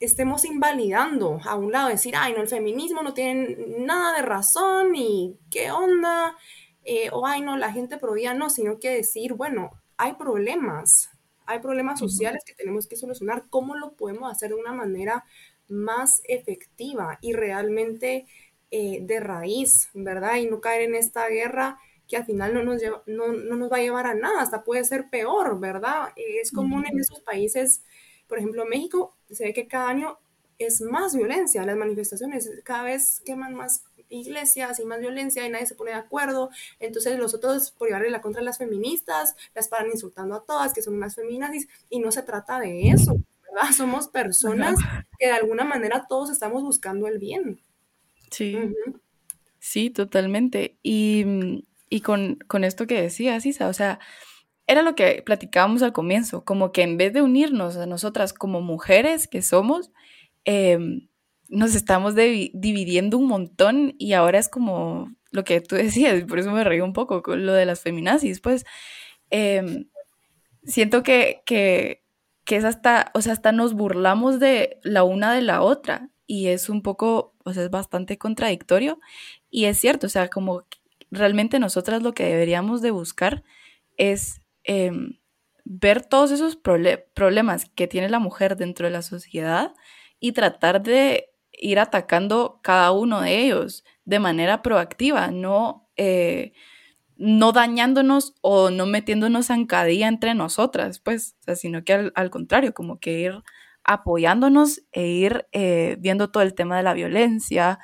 estemos 0.00 0.44
invalidando 0.44 1.40
a 1.44 1.54
un 1.54 1.72
lado, 1.72 1.88
decir, 1.88 2.14
ay, 2.16 2.34
no, 2.34 2.42
el 2.42 2.48
feminismo 2.48 3.02
no 3.02 3.14
tiene 3.14 3.56
nada 3.78 4.16
de 4.16 4.22
razón 4.22 4.94
y 4.94 5.38
qué 5.50 5.70
onda, 5.70 6.36
eh, 6.84 7.08
o 7.12 7.26
ay, 7.26 7.40
no, 7.40 7.56
la 7.56 7.72
gente 7.72 7.98
pro 7.98 8.14
no, 8.36 8.50
sino 8.50 8.78
que 8.78 8.90
decir, 8.90 9.34
bueno, 9.34 9.70
hay 9.96 10.14
problemas, 10.14 11.10
hay 11.46 11.60
problemas 11.60 11.98
sociales 11.98 12.42
que 12.44 12.54
tenemos 12.54 12.86
que 12.86 12.96
solucionar. 12.96 13.44
¿Cómo 13.50 13.76
lo 13.76 13.92
podemos 13.92 14.30
hacer 14.30 14.50
de 14.50 14.56
una 14.56 14.72
manera 14.72 15.24
más 15.68 16.20
efectiva 16.24 17.18
y 17.20 17.32
realmente 17.32 18.26
eh, 18.70 18.98
de 19.02 19.20
raíz, 19.20 19.88
verdad? 19.94 20.36
Y 20.36 20.46
no 20.46 20.60
caer 20.60 20.82
en 20.82 20.94
esta 20.94 21.28
guerra 21.28 21.78
que 22.08 22.16
al 22.16 22.24
final 22.24 22.54
no 22.54 22.62
nos, 22.62 22.82
no, 23.06 23.32
nos 23.32 23.72
va 23.72 23.78
a 23.78 23.82
llevar 23.82 24.06
a 24.06 24.14
nada, 24.14 24.40
hasta 24.40 24.62
puede 24.62 24.84
ser 24.84 25.10
peor, 25.10 25.58
¿verdad? 25.58 26.10
es 26.16 26.52
común 26.52 26.84
en 26.86 27.00
esos 27.00 27.20
países, 27.20 27.82
por 28.28 28.38
ejemplo, 28.38 28.64
México, 28.64 29.16
se 29.30 29.44
ve 29.44 29.52
que 29.52 29.66
cada 29.66 29.88
año 29.88 30.18
es 30.58 30.80
más 30.80 31.16
violencia, 31.16 31.64
las 31.64 31.76
manifestaciones 31.76 32.48
cada 32.64 32.84
vez 32.84 33.20
queman 33.24 33.54
más 33.54 33.84
iglesias 34.08 34.80
y 34.80 34.84
más 34.84 35.00
violencia 35.00 35.46
y 35.46 35.50
nadie 35.50 35.66
se 35.66 35.74
pone 35.74 35.90
de 35.90 35.96
acuerdo. 35.96 36.50
Entonces 36.80 37.18
los 37.18 37.34
otros, 37.34 37.70
por 37.72 37.88
llevarle 37.88 38.10
la 38.10 38.20
contra 38.20 38.40
a 38.40 38.44
las 38.44 38.58
feministas, 38.58 39.36
las 39.54 39.68
paran 39.68 39.90
insultando 39.90 40.34
a 40.34 40.44
todas, 40.44 40.72
que 40.72 40.82
son 40.82 40.94
unas 40.94 41.14
feminazis, 41.14 41.68
y 41.90 41.98
no 41.98 42.12
se 42.12 42.22
trata 42.22 42.58
de 42.60 42.88
eso, 42.90 43.16
¿verdad? 43.42 43.70
Somos 43.76 44.08
personas 44.08 44.78
que 45.18 45.26
de 45.26 45.32
alguna 45.32 45.64
manera 45.64 46.06
todos 46.08 46.30
estamos 46.30 46.62
buscando 46.62 47.06
el 47.06 47.18
bien. 47.18 47.60
Sí, 48.30 48.58
sí, 49.58 49.90
totalmente. 49.90 50.78
Y, 50.82 51.62
con, 52.02 52.36
con, 52.48 52.64
esto 52.64 52.86
que 52.86 53.00
decías, 53.00 53.46
Isa, 53.46 53.68
o 53.68 53.72
sea, 53.72 54.00
era 54.66 54.82
lo 54.82 54.94
que 54.96 55.22
platicábamos 55.24 55.82
al 55.82 55.92
comienzo, 55.92 56.44
como 56.44 56.72
que 56.72 56.82
en 56.82 56.96
vez 56.96 57.12
de 57.12 57.22
unirnos 57.22 57.76
a 57.76 57.86
nosotras 57.86 58.32
como 58.32 58.60
mujeres 58.60 59.28
que 59.28 59.42
somos, 59.42 59.92
eh, 60.44 60.78
nos 61.48 61.74
estamos 61.74 62.14
dividiendo 62.14 63.18
un 63.18 63.26
montón 63.26 63.94
y 63.98 64.12
ahora 64.12 64.38
es 64.38 64.48
como 64.48 65.12
lo 65.30 65.44
que 65.44 65.60
tú 65.60 65.76
decías, 65.76 66.24
por 66.24 66.38
eso 66.38 66.50
me 66.52 66.64
reí 66.64 66.80
un 66.80 66.92
poco 66.92 67.22
con 67.22 67.46
lo 67.46 67.52
de 67.52 67.66
las 67.66 67.80
feminazis, 67.80 68.40
pues 68.40 68.64
em, 69.30 69.88
siento 70.64 71.02
que, 71.02 71.42
que, 71.46 72.02
que, 72.44 72.56
es 72.56 72.64
hasta, 72.64 73.10
o 73.14 73.20
sea, 73.20 73.32
hasta 73.32 73.52
nos 73.52 73.74
burlamos 73.74 74.40
de 74.40 74.78
la 74.82 75.04
una 75.04 75.34
de 75.34 75.42
la 75.42 75.62
otra 75.62 76.10
y 76.26 76.48
es 76.48 76.68
un 76.68 76.82
poco, 76.82 77.34
o 77.44 77.52
sea, 77.52 77.64
es 77.64 77.70
bastante 77.70 78.18
contradictorio 78.18 78.98
y 79.50 79.66
es 79.66 79.78
cierto, 79.78 80.06
o 80.06 80.10
sea, 80.10 80.28
como 80.28 80.66
realmente 81.10 81.58
nosotras 81.58 82.02
lo 82.02 82.12
que 82.12 82.24
deberíamos 82.24 82.82
de 82.82 82.90
buscar 82.90 83.44
es 83.96 84.40
em, 84.64 85.18
ver 85.64 86.04
todos 86.04 86.30
esos 86.30 86.56
problemas 86.56 87.70
que 87.74 87.86
tiene 87.86 88.08
la 88.08 88.18
mujer 88.18 88.56
dentro 88.56 88.86
de 88.86 88.92
la 88.92 89.02
sociedad 89.02 89.74
y 90.20 90.32
tratar 90.32 90.82
de 90.82 91.30
ir 91.56 91.78
atacando 91.78 92.60
cada 92.62 92.92
uno 92.92 93.20
de 93.20 93.44
ellos 93.44 93.84
de 94.04 94.18
manera 94.18 94.62
proactiva, 94.62 95.30
no, 95.30 95.88
eh, 95.96 96.52
no 97.16 97.52
dañándonos 97.52 98.34
o 98.42 98.70
no 98.70 98.86
metiéndonos 98.86 99.46
zancadilla 99.46 100.08
entre 100.08 100.34
nosotras, 100.34 101.00
pues, 101.00 101.36
sino 101.56 101.84
que 101.84 102.12
al, 102.14 102.30
contrario, 102.30 102.74
como 102.74 103.00
que 103.00 103.20
ir 103.20 103.42
apoyándonos 103.84 104.82
e 104.92 105.06
ir 105.08 105.46
eh, 105.52 105.96
viendo 106.00 106.30
todo 106.30 106.42
el 106.42 106.54
tema 106.54 106.76
de 106.76 106.82
la 106.82 106.94
violencia, 106.94 107.78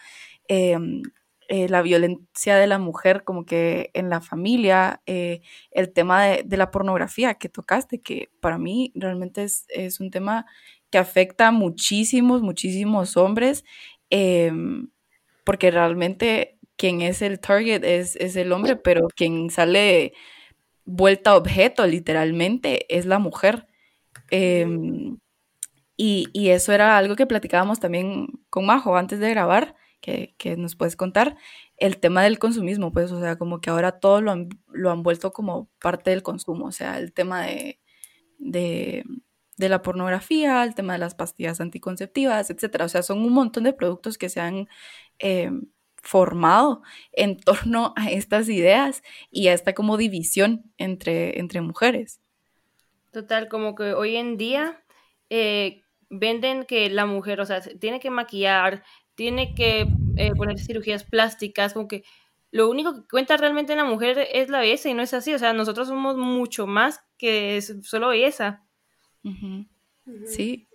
em, 0.49 1.03
eh, 1.49 1.69
la 1.69 1.83
violencia 1.83 2.57
de 2.57 2.67
la 2.67 2.79
mujer 2.79 3.25
como 3.25 3.45
que 3.45 3.91
en 3.95 4.11
la 4.11 4.21
familia, 4.21 5.03
el 5.07 5.93
tema 5.93 6.25
de, 6.25 6.57
la 6.57 6.71
pornografía 6.71 7.35
que 7.35 7.49
tocaste, 7.49 8.01
que 8.01 8.31
para 8.41 8.59
mí 8.59 8.93
realmente 8.95 9.45
es, 9.45 9.67
es 9.69 10.01
un 10.01 10.11
tema 10.11 10.47
que 10.93 10.99
afecta 10.99 11.49
a 11.49 11.53
muchísimos, 11.53 12.43
muchísimos 12.43 13.17
hombres, 13.17 13.65
em, 14.11 14.91
porque 15.45 15.71
realmente 15.71 16.59
quien 16.77 17.03
es 17.03 17.23
el 17.23 17.41
target 17.41 17.85
es, 17.85 18.17
el 18.37 18.53
hombre, 18.53 18.77
pero 18.77 19.09
quien 19.17 19.51
sale 19.51 20.13
vuelta 20.85 21.37
objeto 21.37 21.87
literalmente 21.87 22.87
es 22.97 23.07
la 23.07 23.19
mujer. 23.19 23.67
Em, 24.31 25.19
y, 25.97 26.29
eso 26.51 26.73
era 26.73 26.99
algo 26.99 27.17
que 27.17 27.27
platicábamos 27.27 27.81
también 27.81 28.29
con 28.51 28.67
Majo 28.67 28.97
antes 28.97 29.21
de 29.21 29.31
grabar, 29.31 29.77
que, 30.01 30.35
nos 30.59 30.77
puedes 30.77 30.97
contar, 30.97 31.37
el 31.79 31.99
tema 31.99 32.23
del 32.25 32.39
consumismo, 32.39 32.93
pues, 32.93 33.13
o 33.13 33.21
sea, 33.21 33.37
como 33.39 33.61
que 33.61 33.71
ahora 33.71 34.01
todo 34.01 34.21
lo 34.21 34.33
han, 34.33 34.49
lo 34.69 34.91
han 34.91 35.03
vuelto 35.03 35.33
como 35.33 35.71
parte 35.81 36.11
del 36.11 36.23
consumo, 36.23 36.67
o 36.67 36.73
sea, 36.73 36.99
el 36.99 37.13
tema 37.13 37.43
de, 37.47 37.81
de 38.39 39.05
de 39.57 39.69
la 39.69 39.83
pornografía, 39.83 40.65
el 40.65 40.75
tema 40.75 40.95
de 40.95 40.99
las 40.99 41.15
pastillas 41.15 41.61
anticonceptivas, 41.61 42.51
etcétera. 42.51 42.87
O 42.87 42.89
sea, 42.89 43.03
son 43.03 43.19
un 43.19 43.33
montón 43.33 43.65
de 43.65 43.73
productos 43.73 44.19
que 44.19 44.29
se 44.29 44.41
han 44.41 44.69
eh, 45.19 45.51
formado 46.03 46.83
en 47.13 47.37
torno 47.41 47.93
a 47.97 48.11
estas 48.11 48.49
ideas 48.49 49.03
y 49.31 49.49
a 49.49 49.55
esta 49.55 49.75
como 49.75 49.97
división 49.97 50.65
entre, 50.79 51.39
entre 51.39 51.61
mujeres. 51.61 52.21
Total, 53.11 53.49
como 53.49 53.75
que 53.75 53.93
hoy 53.93 54.17
en 54.17 54.39
día 54.39 54.83
eh, 55.29 55.83
venden 56.09 56.65
que 56.65 56.89
la 56.89 57.07
mujer, 57.07 57.41
o 57.41 57.47
sea, 57.47 57.61
tiene 57.61 58.01
que 58.01 58.11
maquillar, 58.11 58.83
tiene 59.15 59.55
que 59.55 59.87
eh, 60.17 60.33
poner 60.35 60.59
cirugías 60.59 61.05
plásticas, 61.05 61.75
como 61.75 61.89
que 61.89 62.05
lo 62.51 62.71
único 62.71 62.95
que 62.95 63.09
cuenta 63.09 63.37
realmente 63.37 63.73
en 63.73 63.79
la 63.79 63.85
mujer 63.85 64.29
es 64.33 64.49
la 64.49 64.61
belleza 64.61 64.89
y 64.89 64.95
no 64.95 65.03
es 65.03 65.15
así, 65.15 65.33
o 65.33 65.39
sea, 65.39 65.53
nosotros 65.53 65.89
somos 65.89 66.17
mucho 66.17 66.67
más 66.67 67.01
que 67.19 67.61
solo 67.83 68.09
belleza. 68.09 68.63
Sí. 70.27 70.69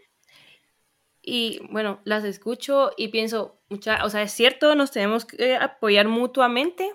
Y 1.30 1.60
bueno, 1.72 2.00
las 2.06 2.24
escucho 2.24 2.92
y 2.96 3.10
pienso, 3.10 3.60
mucha, 3.70 4.06
o 4.06 4.10
sea, 4.10 4.22
es 4.22 4.32
cierto, 4.32 4.76
nos 4.76 4.92
tenemos 4.92 5.26
que 5.26 5.58
apoyar 5.58 6.08
mutuamente, 6.08 6.90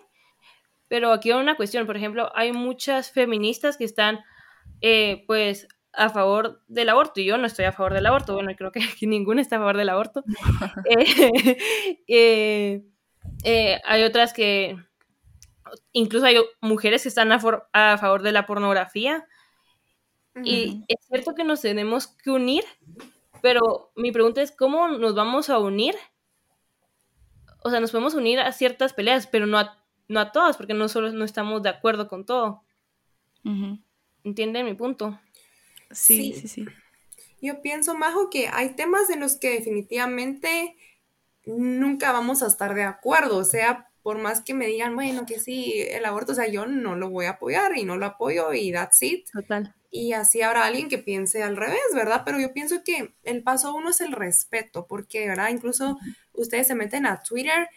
pero 0.89 1.13
aquí 1.13 1.31
hay 1.31 1.39
una 1.39 1.55
cuestión, 1.55 1.87
por 1.87 1.99
ejemplo, 1.99 2.31
hay 2.35 2.53
muchas 2.53 3.11
feministas 3.11 3.77
que 3.77 3.85
están, 3.85 4.21
eh, 4.81 5.25
pues, 5.27 5.69
a 5.93 6.09
favor 6.09 6.63
del 6.67 6.89
aborto, 6.89 7.21
y 7.21 7.27
yo 7.27 7.37
no 7.37 7.47
estoy 7.47 7.67
a 7.67 7.73
favor 7.73 7.93
del 7.93 8.07
aborto, 8.07 8.33
bueno, 8.33 8.53
creo 8.57 8.73
que, 8.73 8.81
ninguna 9.07 9.43
está 9.43 9.57
a 9.57 9.59
favor 9.59 9.77
del 9.77 9.91
aborto. 9.91 10.25
Eh, 12.09 12.83
eh, 13.45 13.81
hay 13.85 14.03
otras 14.03 14.33
que, 14.33 14.77
incluso 15.93 16.25
hay 16.25 16.37
mujeres 16.63 17.03
que 17.03 17.09
están 17.09 17.33
a, 17.33 17.41
a 17.73 17.99
favor 17.99 18.23
de 18.23 18.33
la 18.33 18.47
pornografía, 18.47 19.27
y 20.45 20.85
es 20.89 21.07
cierto 21.07 21.35
que 21.35 21.45
nos 21.45 21.61
tenemos 21.61 22.07
que 22.07 22.31
unir, 22.31 22.65
pero 23.43 23.93
mi 23.97 24.13
pregunta 24.13 24.41
es, 24.41 24.53
¿cómo 24.53 24.89
nos 24.89 25.15
vamos 25.15 25.51
a 25.51 25.59
unir? 25.59 25.95
O 27.65 27.71
sea, 27.71 27.81
nos 27.81 27.91
podemos 27.91 28.15
unir 28.15 28.41
a 28.41 28.53
ciertas 28.53 28.93
peleas, 28.93 29.27
pero 29.27 29.47
no 29.47 29.59
a, 29.59 29.85
no 30.09 30.21
a 30.21 30.33
todas, 30.33 30.57
porque 30.57 30.75
no 30.75 30.89
solo 30.89 31.13
no 31.13 31.25
estamos 31.25 31.63
de 31.63 31.69
acuerdo 31.69 32.09
con 32.09 32.25
todo. 32.25 32.63
¿Entienden 34.25 34.67
mi 34.67 34.75
punto? 34.75 35.21
Sí, 35.91 36.33
sí, 36.33 36.49
sí, 36.49 36.67
Yo 37.41 37.61
pienso, 37.61 37.95
Majo, 37.95 38.31
que 38.31 38.49
hay 38.49 38.75
temas 38.75 39.11
en 39.11 39.21
los 39.21 39.37
que 39.37 39.51
definitivamente 39.51 40.77
nunca 41.45 42.13
vamos 42.13 42.43
a 42.43 42.47
estar 42.47 42.75
de 42.75 42.85
acuerdo. 42.85 43.37
O 43.37 43.45
sea, 43.45 43.92
por 44.03 44.19
más 44.19 44.43
que 44.43 44.55
me 44.55 44.67
digan, 44.67 44.95
bueno, 44.95 45.27
que 45.27 45.39
sí, 45.41 45.83
el 45.91 46.05
aborto, 46.05 46.33
o 46.33 46.35
sea, 46.35 46.49
yo 46.49 46.67
no 46.67 46.97
lo 46.97 47.11
voy 47.11 47.27
a 47.27 47.31
apoyar 47.31 47.77
y 47.77 47.85
no 47.85 47.97
lo 47.97 48.07
apoyo 48.07 48.53
y 48.53 48.73
that's 48.73 49.03
it. 49.03 49.29
Total 49.33 49.75
y 49.95 50.15
así 50.15 50.41
habrá 50.41 50.65
alguien 50.65 50.89
que 50.89 50.97
piense 50.97 51.43
al 51.43 51.55
revés, 51.55 51.83
¿verdad? 51.95 52.23
Pero 52.25 52.41
yo 52.41 52.55
pienso 52.55 52.83
que 52.83 53.15
el 53.25 53.43
paso 53.43 53.75
uno 53.75 53.91
es 53.91 54.01
el 54.01 54.13
respeto, 54.13 54.87
porque, 54.87 55.29
¿verdad? 55.29 55.51
Incluso 55.51 55.99
ustedes 56.33 56.67
se 56.67 56.75
meten 56.75 57.05
a 57.05 57.23
Twitter, 57.23 57.69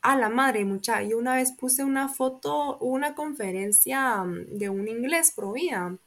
a 0.00 0.16
la 0.16 0.30
madre, 0.30 0.64
mucha. 0.64 1.02
Yo 1.02 1.18
una 1.18 1.36
vez 1.36 1.52
puse 1.52 1.84
una 1.84 2.08
foto, 2.08 2.78
una 2.78 3.14
conferencia 3.14 4.24
mm, 4.24 4.56
de 4.56 4.70
un 4.70 4.88
inglés 4.88 5.34
pro 5.36 5.52
vida 5.52 5.98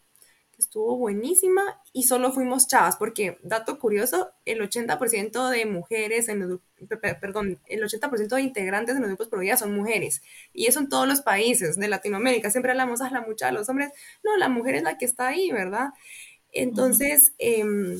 estuvo 0.57 0.97
buenísima 0.97 1.61
y 1.93 2.03
solo 2.03 2.31
fuimos 2.31 2.67
chavas, 2.67 2.97
porque, 2.97 3.37
dato 3.43 3.79
curioso, 3.79 4.31
el 4.45 4.61
80% 4.61 5.49
de 5.49 5.65
mujeres, 5.65 6.29
en 6.29 6.59
perdón, 7.21 7.59
el 7.67 7.83
80% 7.83 8.35
de 8.35 8.41
integrantes 8.41 8.95
en 8.95 9.01
los 9.01 9.09
grupos 9.09 9.27
pro 9.27 9.41
son 9.57 9.73
mujeres. 9.73 10.21
Y 10.53 10.65
eso 10.67 10.79
en 10.79 10.89
todos 10.89 11.07
los 11.07 11.21
países 11.21 11.77
de 11.77 11.87
Latinoamérica. 11.87 12.49
Siempre 12.49 12.71
hablamos 12.71 13.01
a 13.01 13.09
la 13.09 13.21
mucha, 13.21 13.51
los 13.51 13.69
hombres. 13.69 13.91
No, 14.23 14.35
la 14.37 14.49
mujer 14.49 14.75
es 14.75 14.83
la 14.83 14.97
que 14.97 15.05
está 15.05 15.27
ahí, 15.27 15.51
¿verdad? 15.51 15.89
Entonces, 16.51 17.33
em, 17.37 17.99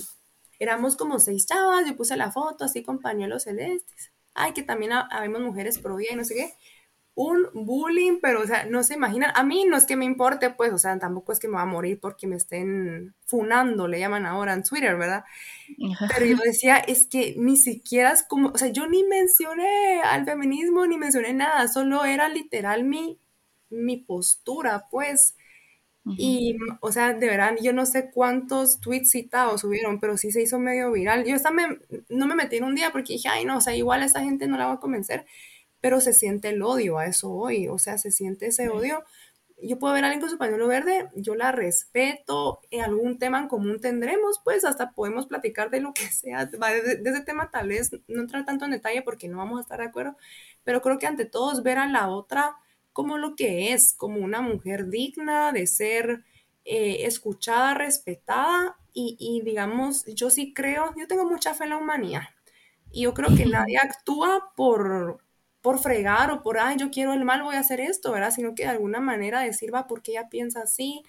éramos 0.59 0.95
como 0.95 1.19
seis 1.19 1.45
chavas, 1.45 1.85
yo 1.87 1.95
puse 1.95 2.17
la 2.17 2.31
foto 2.31 2.65
así 2.65 2.83
con 2.83 2.99
pañuelos 2.99 3.43
celestes. 3.43 4.11
Ay, 4.33 4.53
que 4.53 4.63
también 4.63 4.91
habemos 4.93 5.41
mujeres 5.41 5.79
pro 5.79 5.99
y 5.99 6.15
no 6.15 6.23
sé 6.23 6.35
qué 6.35 6.53
un 7.17 7.47
bullying, 7.53 8.19
pero, 8.21 8.41
o 8.41 8.45
sea, 8.45 8.65
no 8.65 8.83
se 8.83 8.93
imaginan. 8.93 9.31
A 9.33 9.43
mí 9.43 9.65
no 9.65 9.75
es 9.75 9.87
que 9.87 9.95
me 9.95 10.05
importe, 10.05 10.51
pues, 10.51 10.71
o 10.71 10.77
sea, 10.77 10.99
tampoco 10.99 11.31
es 11.31 11.39
que 11.39 11.47
me 11.47 11.55
va 11.55 11.63
a 11.63 11.65
morir 11.65 11.99
porque 11.99 12.27
me 12.27 12.35
estén 12.35 13.15
funando, 13.25 13.87
le 13.87 13.99
llaman 13.99 14.27
ahora 14.27 14.53
en 14.53 14.61
Twitter, 14.61 14.95
¿verdad? 14.95 15.23
Pero 16.13 16.27
yo 16.27 16.37
decía, 16.37 16.77
es 16.77 17.07
que 17.07 17.33
ni 17.37 17.57
siquiera 17.57 18.11
es 18.11 18.21
como, 18.21 18.49
o 18.49 18.57
sea, 18.59 18.67
yo 18.67 18.87
ni 18.87 19.03
mencioné 19.03 19.99
al 20.03 20.25
feminismo, 20.25 20.85
ni 20.85 20.99
mencioné 20.99 21.33
nada, 21.33 21.67
solo 21.67 22.05
era 22.05 22.29
literal 22.29 22.83
mi, 22.83 23.19
mi 23.71 23.97
postura, 23.97 24.85
pues. 24.91 25.35
Y, 26.17 26.55
o 26.81 26.91
sea, 26.91 27.13
de 27.13 27.27
verdad, 27.27 27.55
yo 27.61 27.73
no 27.73 27.85
sé 27.87 28.11
cuántos 28.11 28.79
tweets 28.79 29.11
citados 29.11 29.61
subieron, 29.61 29.99
pero 29.99 30.17
sí 30.17 30.31
se 30.31 30.41
hizo 30.43 30.59
medio 30.59 30.91
viral. 30.91 31.25
Yo 31.25 31.35
hasta 31.35 31.51
me, 31.51 31.79
no 32.09 32.27
me 32.27 32.35
metí 32.35 32.57
en 32.57 32.65
un 32.65 32.75
día 32.75 32.91
porque 32.91 33.13
dije, 33.13 33.27
ay, 33.29 33.43
no, 33.45 33.57
o 33.57 33.61
sea, 33.61 33.75
igual 33.75 34.03
a 34.03 34.05
esa 34.05 34.21
gente 34.21 34.47
no 34.47 34.57
la 34.57 34.67
va 34.67 34.73
a 34.73 34.79
convencer 34.79 35.25
pero 35.87 36.01
se 36.01 36.11
siente 36.11 36.49
el 36.49 36.63
odio 36.63 36.97
a 36.97 37.05
eso 37.05 37.31
hoy, 37.31 37.69
o 37.69 37.79
sea, 37.79 37.97
se 37.97 38.11
siente 38.11 38.47
ese 38.47 38.67
odio. 38.67 39.05
Yo 39.61 39.79
puedo 39.79 39.93
ver 39.93 40.03
a 40.03 40.07
alguien 40.07 40.19
con 40.19 40.29
su 40.29 40.37
pañuelo 40.37 40.67
verde, 40.67 41.09
yo 41.15 41.33
la 41.33 41.53
respeto, 41.53 42.59
en 42.71 42.81
algún 42.81 43.17
tema 43.19 43.39
en 43.39 43.47
común 43.47 43.79
tendremos, 43.79 44.41
pues 44.43 44.65
hasta 44.65 44.91
podemos 44.91 45.27
platicar 45.27 45.69
de 45.69 45.79
lo 45.79 45.93
que 45.93 46.09
sea, 46.11 46.45
de, 46.45 47.01
ese 47.05 47.21
tema 47.21 47.51
tal 47.51 47.69
vez 47.69 47.91
no 48.09 48.19
entrar 48.19 48.43
tanto 48.43 48.65
en 48.65 48.71
detalle 48.71 49.01
porque 49.01 49.29
no 49.29 49.37
vamos 49.37 49.59
a 49.59 49.61
estar 49.61 49.79
de 49.79 49.85
acuerdo, 49.85 50.17
pero 50.65 50.81
creo 50.81 50.99
que 50.99 51.07
ante 51.07 51.23
todos 51.23 51.63
ver 51.63 51.77
a 51.77 51.87
la 51.87 52.09
otra 52.09 52.57
como 52.91 53.17
lo 53.17 53.37
que 53.37 53.71
es, 53.71 53.93
como 53.93 54.19
una 54.19 54.41
mujer 54.41 54.89
digna 54.89 55.53
de 55.53 55.67
ser 55.67 56.25
eh, 56.65 57.05
escuchada, 57.05 57.75
respetada 57.75 58.75
y, 58.91 59.15
y 59.21 59.41
digamos, 59.41 60.03
yo 60.07 60.31
sí 60.31 60.53
creo, 60.53 60.93
yo 60.97 61.07
tengo 61.07 61.23
mucha 61.23 61.53
fe 61.53 61.63
en 61.63 61.69
la 61.69 61.77
humanidad 61.77 62.23
y 62.91 63.03
yo 63.03 63.13
creo 63.13 63.33
que 63.37 63.45
nadie 63.45 63.77
actúa 63.77 64.51
por, 64.57 65.21
por 65.67 65.79
fregar 65.79 66.31
o 66.31 66.43
por, 66.43 66.59
ay, 66.59 66.77
yo 66.79 66.91
quiero 66.91 67.11
el 67.11 67.25
mal, 67.25 67.43
voy 67.43 67.55
a 67.55 67.59
hacer 67.59 67.81
esto, 67.81 68.13
¿verdad? 68.13 68.31
Sino 68.31 68.55
que 68.55 68.63
de 68.63 68.69
alguna 68.69 69.01
manera 69.01 69.41
decir, 69.41 69.75
va, 69.75 69.85
porque 69.85 70.11
ella 70.11 70.29
piensa 70.29 70.61
así. 70.61 71.03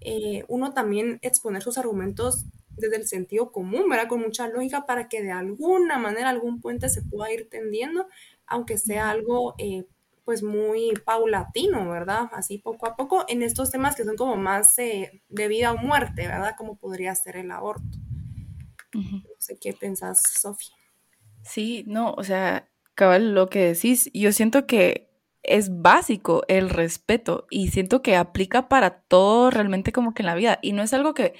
Eh, 0.00 0.44
uno 0.46 0.72
también 0.72 1.18
exponer 1.22 1.60
sus 1.60 1.76
argumentos 1.76 2.44
desde 2.68 2.94
el 2.94 3.08
sentido 3.08 3.50
común, 3.50 3.88
¿verdad? 3.88 4.06
Con 4.06 4.20
mucha 4.20 4.46
lógica 4.46 4.86
para 4.86 5.08
que 5.08 5.24
de 5.24 5.32
alguna 5.32 5.98
manera 5.98 6.28
algún 6.28 6.60
puente 6.60 6.88
se 6.88 7.02
pueda 7.02 7.32
ir 7.32 7.48
tendiendo, 7.50 8.06
aunque 8.46 8.78
sea 8.78 9.10
algo 9.10 9.56
pues 9.56 9.86
pues 10.24 10.44
muy 10.44 10.92
paulatino, 11.04 11.90
¿verdad? 11.90 12.30
Así 12.32 12.58
poco 12.58 12.86
a 12.86 12.94
poco 12.94 13.24
en 13.26 13.42
estos 13.42 13.72
temas 13.72 13.96
que 13.96 14.04
son 14.04 14.14
como 14.14 14.36
más 14.36 14.78
eh, 14.78 15.20
de 15.28 15.48
vida 15.48 15.72
o 15.72 15.78
muerte, 15.78 16.28
¿verdad? 16.28 16.54
Como 16.56 16.76
podría 16.76 17.12
ser 17.16 17.38
el 17.38 17.50
aborto. 17.50 17.98
No 18.94 19.34
sé 19.38 19.58
qué 19.60 19.72
pensás, 19.72 20.22
Sofía. 20.22 20.76
Sí, 21.42 21.82
no, 21.88 22.12
o 22.12 22.22
sea, 22.22 22.69
cabal, 23.00 23.34
lo 23.34 23.48
que 23.48 23.72
decís, 23.72 24.10
yo 24.14 24.32
siento 24.32 24.66
que 24.66 25.10
es 25.42 25.80
básico 25.80 26.42
el 26.48 26.68
respeto 26.70 27.46
y 27.50 27.68
siento 27.68 28.02
que 28.02 28.14
aplica 28.14 28.68
para 28.68 29.00
todo 29.00 29.50
realmente 29.50 29.90
como 29.90 30.14
que 30.14 30.22
en 30.22 30.26
la 30.26 30.34
vida. 30.34 30.58
Y 30.62 30.72
no 30.72 30.82
es 30.82 30.92
algo 30.92 31.14
que, 31.14 31.34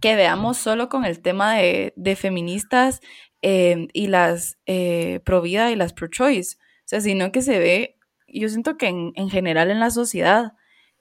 que 0.00 0.14
veamos 0.14 0.56
solo 0.56 0.88
con 0.88 1.04
el 1.04 1.20
tema 1.20 1.54
de, 1.54 2.16
feministas 2.16 3.00
eh, 3.42 3.88
y 3.92 4.06
las 4.06 4.58
eh, 4.66 5.20
pro 5.24 5.42
vida 5.42 5.70
y 5.70 5.76
las 5.76 5.92
pro 5.92 6.08
choice, 6.08 6.56
o 6.58 6.88
sea, 6.90 7.00
sino 7.00 7.32
que 7.32 7.42
se 7.42 7.58
ve 7.58 7.96
yo 8.32 8.48
siento 8.48 8.76
que 8.76 8.88
en, 8.88 9.30
general 9.30 9.70
en 9.70 9.80
la 9.80 9.90
sociedad, 9.90 10.52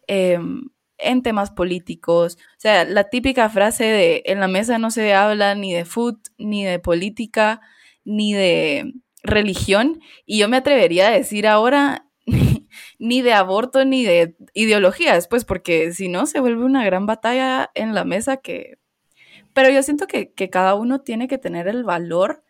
em, 0.08 0.70
en 0.98 1.22
temas 1.22 1.52
políticos, 1.52 2.38
o 2.40 2.60
sea, 2.60 2.84
la 2.86 3.10
típica 3.10 3.50
frase 3.50 3.86
de 3.86 4.24
en 4.26 4.40
la 4.40 4.48
mesa 4.48 4.78
no 4.78 4.92
se 4.92 5.14
habla 5.14 5.56
ni 5.56 5.74
de 5.74 5.86
food, 5.86 6.18
ni 6.38 6.66
de 6.66 6.80
política, 6.80 7.62
ni 8.04 8.34
de 8.34 8.94
religión, 9.24 10.02
y 10.26 10.40
yo 10.40 10.50
me 10.50 10.58
atrevería 10.58 11.08
a 11.08 11.12
decir 11.12 11.48
ahora 11.48 12.08
ni 13.00 13.22
de 13.22 13.34
aborto 13.34 13.86
ni 13.86 14.04
de 14.04 14.36
ideología 14.54 15.14
después, 15.14 15.46
porque 15.46 15.94
si 15.94 16.08
no 16.10 16.26
se 16.26 16.40
vuelve 16.40 16.64
una 16.64 16.86
gran 16.86 17.06
batalla 17.06 17.72
en 17.76 17.94
la 17.94 18.06
mesa 18.06 18.38
que... 18.38 18.78
Pero 19.54 19.70
yo 19.70 19.82
siento 19.84 20.08
que, 20.08 20.32
que 20.34 20.50
cada 20.50 20.76
uno 20.76 21.02
tiene 21.02 21.28
que 21.28 21.38
tener 21.38 21.68
el 21.68 21.84
valor 21.84 22.44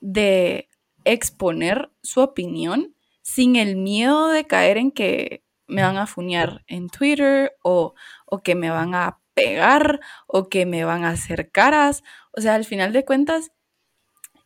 de 0.00 0.68
exponer 1.04 1.90
su 2.02 2.20
opinión 2.20 2.94
sin 3.22 3.56
el 3.56 3.76
miedo 3.76 4.28
de 4.28 4.46
caer 4.46 4.76
en 4.78 4.90
que 4.90 5.44
me 5.66 5.82
van 5.82 5.96
a 5.96 6.06
fuñar 6.06 6.64
en 6.66 6.88
Twitter 6.88 7.56
o, 7.62 7.94
o, 8.26 8.42
que 8.42 8.54
me 8.54 8.70
van 8.70 8.94
a 8.94 9.20
pegar 9.34 10.00
o 10.26 10.48
que 10.48 10.66
me 10.66 10.84
van 10.84 11.04
a 11.04 11.10
hacer 11.10 11.50
caras. 11.50 12.02
O 12.32 12.40
sea, 12.40 12.54
al 12.54 12.64
final 12.64 12.92
de 12.92 13.04
cuentas, 13.04 13.52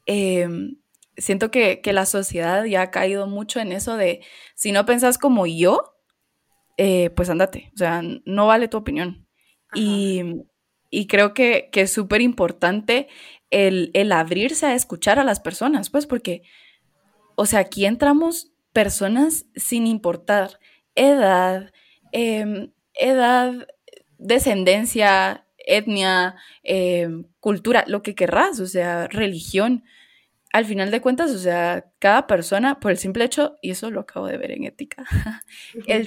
em, 0.07 0.80
siento 1.20 1.50
que, 1.50 1.80
la 1.85 2.06
sociedad 2.06 2.64
ya 2.64 2.83
ha 2.83 2.90
caído 2.90 3.26
mucho 3.26 3.61
en 3.61 3.72
eso 3.72 3.96
de, 3.96 4.20
si 4.54 4.72
no 4.72 4.87
pensás 4.87 5.18
como 5.18 5.46
yo, 5.46 5.94
eh, 6.76 7.11
pues 7.11 7.30
andate, 7.30 7.70
o 7.74 7.78
sea, 7.78 8.02
no 8.24 8.46
vale 8.46 8.68
tu 8.68 8.78
opinión. 8.78 9.26
Y, 9.74 10.37
creo 11.09 11.35
que, 11.35 11.68
que 11.70 11.83
es 11.83 11.92
súper 11.92 12.20
importante 12.20 13.09
el, 13.50 13.90
el, 13.94 14.11
abrirse 14.12 14.66
a 14.66 14.74
escuchar 14.74 15.18
a 15.18 15.24
las 15.24 15.38
personas, 15.40 15.90
pues 15.90 16.06
porque, 16.06 16.42
o 17.37 17.46
sea, 17.46 17.61
aquí 17.61 17.87
entramos 17.87 18.50
personas 18.72 19.46
sin 19.54 19.87
importar 19.87 20.59
edad, 20.94 21.72
em, 22.12 22.72
edad, 22.94 23.66
descendencia, 24.18 25.46
etnia, 25.59 26.35
em, 26.62 27.24
cultura, 27.40 27.85
lo 27.87 28.02
que 28.02 28.14
querrás, 28.14 28.61
o 28.61 28.66
sea, 28.66 29.06
religión 29.09 29.85
al 30.53 30.65
final 30.65 30.91
de 30.91 31.01
cuentas, 31.01 31.31
o 31.31 31.39
sea, 31.39 31.91
cada 31.99 32.27
persona, 32.27 32.81
por 32.81 32.91
el 32.91 32.99
simple 32.99 33.25
hecho, 33.25 33.59
y 33.63 33.71
eso 33.71 33.91
lo 33.91 34.01
acabo 34.01 34.27
de 34.27 34.37
ver 34.37 34.51
en 34.51 34.65
ética, 34.65 35.05
el, 35.87 36.07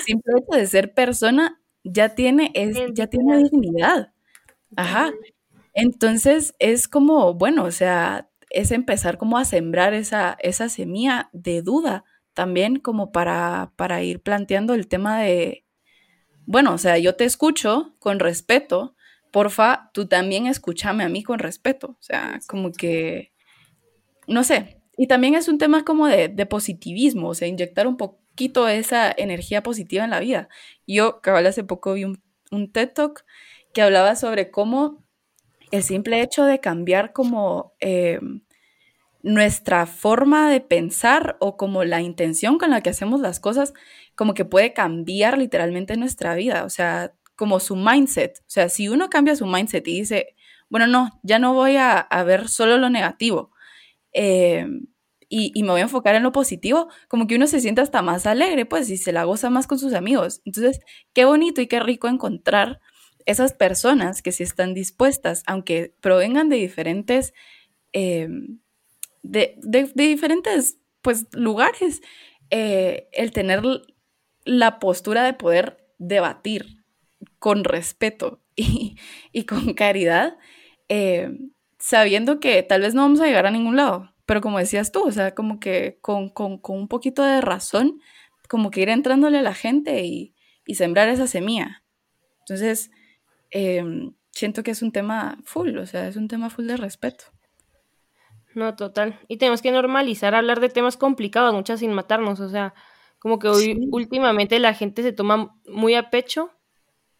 simple 0.00 0.32
hecho 0.38 0.58
de 0.58 0.66
ser 0.66 0.94
persona 0.94 1.60
ya 1.84 2.14
tiene, 2.14 2.50
es, 2.54 2.76
ya 2.94 3.06
tiene 3.06 3.38
dignidad. 3.38 4.12
Ajá. 4.76 5.12
Entonces 5.72 6.54
es 6.58 6.88
como, 6.88 7.34
bueno, 7.34 7.64
o 7.64 7.70
sea, 7.70 8.28
es 8.50 8.72
empezar 8.72 9.18
como 9.18 9.38
a 9.38 9.44
sembrar 9.44 9.94
esa, 9.94 10.36
esa 10.40 10.68
semilla 10.68 11.30
de 11.32 11.62
duda 11.62 12.04
también 12.34 12.76
como 12.76 13.12
para, 13.12 13.72
para 13.76 14.02
ir 14.02 14.20
planteando 14.20 14.74
el 14.74 14.88
tema 14.88 15.20
de, 15.20 15.64
bueno, 16.44 16.74
o 16.74 16.78
sea, 16.78 16.98
yo 16.98 17.16
te 17.16 17.24
escucho 17.24 17.94
con 17.98 18.18
respeto, 18.18 18.94
porfa, 19.30 19.90
tú 19.94 20.06
también 20.06 20.46
escúchame 20.46 21.04
a 21.04 21.08
mí 21.08 21.22
con 21.22 21.38
respeto, 21.38 21.96
o 21.98 22.02
sea, 22.02 22.40
como 22.46 22.72
que 22.72 23.32
no 24.26 24.44
sé, 24.44 24.80
y 24.96 25.06
también 25.06 25.34
es 25.34 25.48
un 25.48 25.58
tema 25.58 25.84
como 25.84 26.06
de, 26.06 26.46
positivismo, 26.46 27.28
o 27.28 27.34
sea, 27.34 27.48
inyectar 27.48 27.86
un 27.86 27.96
poquito 27.96 28.68
esa 28.68 29.12
energía 29.16 29.62
positiva 29.62 30.04
en 30.04 30.10
la 30.10 30.20
vida. 30.20 30.48
Yo, 30.86 31.20
cabal, 31.20 31.46
hace 31.46 31.64
poco 31.64 31.94
vi 31.94 32.04
un, 32.04 32.22
un 32.50 32.72
TED 32.72 32.92
Talk 32.92 33.24
que 33.74 33.82
hablaba 33.82 34.16
sobre 34.16 34.50
cómo 34.50 35.04
el 35.70 35.82
simple 35.82 36.22
hecho 36.22 36.44
de 36.44 36.60
cambiar 36.60 37.12
como 37.12 37.74
eh, 37.80 38.20
nuestra 39.22 39.86
forma 39.86 40.48
de 40.50 40.60
pensar 40.60 41.36
o 41.40 41.56
como 41.56 41.84
la 41.84 42.00
intención 42.00 42.58
con 42.58 42.70
la 42.70 42.80
que 42.80 42.90
hacemos 42.90 43.20
las 43.20 43.40
cosas, 43.40 43.74
como 44.14 44.32
que 44.34 44.44
puede 44.44 44.72
cambiar 44.72 45.36
literalmente 45.36 45.96
nuestra 45.96 46.34
vida, 46.34 46.64
o 46.64 46.70
sea, 46.70 47.12
como 47.34 47.60
su 47.60 47.76
mindset. 47.76 48.38
O 48.40 48.50
sea, 48.50 48.68
si 48.68 48.88
uno 48.88 49.10
cambia 49.10 49.36
su 49.36 49.46
mindset 49.46 49.86
y 49.88 50.00
dice, 50.00 50.36
bueno, 50.70 50.86
no, 50.86 51.20
ya 51.22 51.38
no 51.38 51.52
voy 51.54 51.76
a, 51.76 51.98
a 51.98 52.22
ver 52.22 52.48
solo 52.48 52.78
lo 52.78 52.88
negativo, 52.88 53.50
eh, 54.16 54.66
y, 55.28 55.62
me 55.62 55.70
voy 55.70 55.80
a 55.80 55.84
enfocar 55.84 56.14
en 56.14 56.22
lo 56.22 56.32
positivo, 56.32 56.88
como 57.08 57.26
que 57.26 57.36
uno 57.36 57.46
se 57.46 57.60
siente 57.60 57.80
hasta 57.80 58.00
más 58.00 58.26
alegre, 58.26 58.64
pues, 58.64 58.88
y 58.90 58.96
se 58.96 59.12
la 59.12 59.24
goza 59.24 59.50
más 59.50 59.66
con 59.66 59.78
sus 59.78 59.92
amigos. 59.92 60.40
Entonces, 60.44 60.80
qué 61.12 61.24
bonito 61.24 61.60
y 61.60 61.66
qué 61.66 61.80
rico 61.80 62.08
encontrar 62.08 62.80
esas 63.26 63.52
personas 63.52 64.22
que 64.22 64.32
sí 64.32 64.44
están 64.44 64.72
dispuestas, 64.72 65.42
aunque 65.46 65.94
provengan 66.00 66.48
de 66.48 66.56
diferentes, 66.56 67.34
eh, 67.92 68.28
de, 69.22 69.58
diferentes, 69.94 70.78
pues, 71.02 71.26
lugares, 71.32 72.00
eh, 72.50 73.08
el 73.12 73.32
tener 73.32 73.62
la 74.44 74.78
postura 74.78 75.24
de 75.24 75.34
poder 75.34 75.84
debatir 75.98 76.84
con 77.38 77.64
respeto 77.64 78.40
y, 78.56 78.96
y 79.32 79.44
con 79.44 79.74
caridad, 79.74 80.38
sabiendo 81.86 82.40
que 82.40 82.64
tal 82.64 82.80
vez 82.80 82.94
no 82.94 83.02
vamos 83.02 83.20
a 83.20 83.26
llegar 83.26 83.46
a 83.46 83.52
ningún 83.52 83.76
lado, 83.76 84.12
pero 84.26 84.40
como 84.40 84.58
decías 84.58 84.90
tú, 84.90 85.06
o 85.06 85.12
sea, 85.12 85.36
como 85.36 85.60
que 85.60 85.98
con, 86.00 86.32
un 86.34 86.88
poquito 86.88 87.22
de 87.22 87.40
razón, 87.40 88.00
como 88.48 88.72
que 88.72 88.80
ir 88.80 88.88
entrándole 88.88 89.38
a 89.38 89.42
la 89.42 89.54
gente 89.54 90.04
y, 90.04 90.34
sembrar 90.74 91.08
esa 91.08 91.28
semilla. 91.28 91.84
Entonces, 92.40 92.90
em, 93.50 94.14
siento 94.32 94.64
que 94.64 94.72
es 94.72 94.82
un 94.82 94.90
tema 94.90 95.38
full, 95.44 95.78
o 95.78 95.86
sea, 95.86 96.08
es 96.08 96.16
un 96.16 96.26
tema 96.26 96.50
full 96.50 96.66
de 96.66 96.76
respeto. 96.76 97.26
No, 98.52 98.74
total. 98.74 99.20
Y 99.28 99.36
tenemos 99.36 99.62
que 99.62 99.70
normalizar 99.70 100.34
hablar 100.34 100.58
de 100.58 100.70
temas 100.70 100.96
complicados, 100.96 101.54
muchas 101.54 101.78
sin 101.78 101.92
matarnos, 101.92 102.40
o 102.40 102.48
sea, 102.48 102.74
como 103.20 103.38
que 103.38 103.46
hoy 103.46 103.88
últimamente 103.92 104.58
la 104.58 104.74
gente 104.74 105.04
se 105.04 105.12
toma 105.12 105.56
muy 105.68 105.94
a 105.94 106.10
pecho 106.10 106.50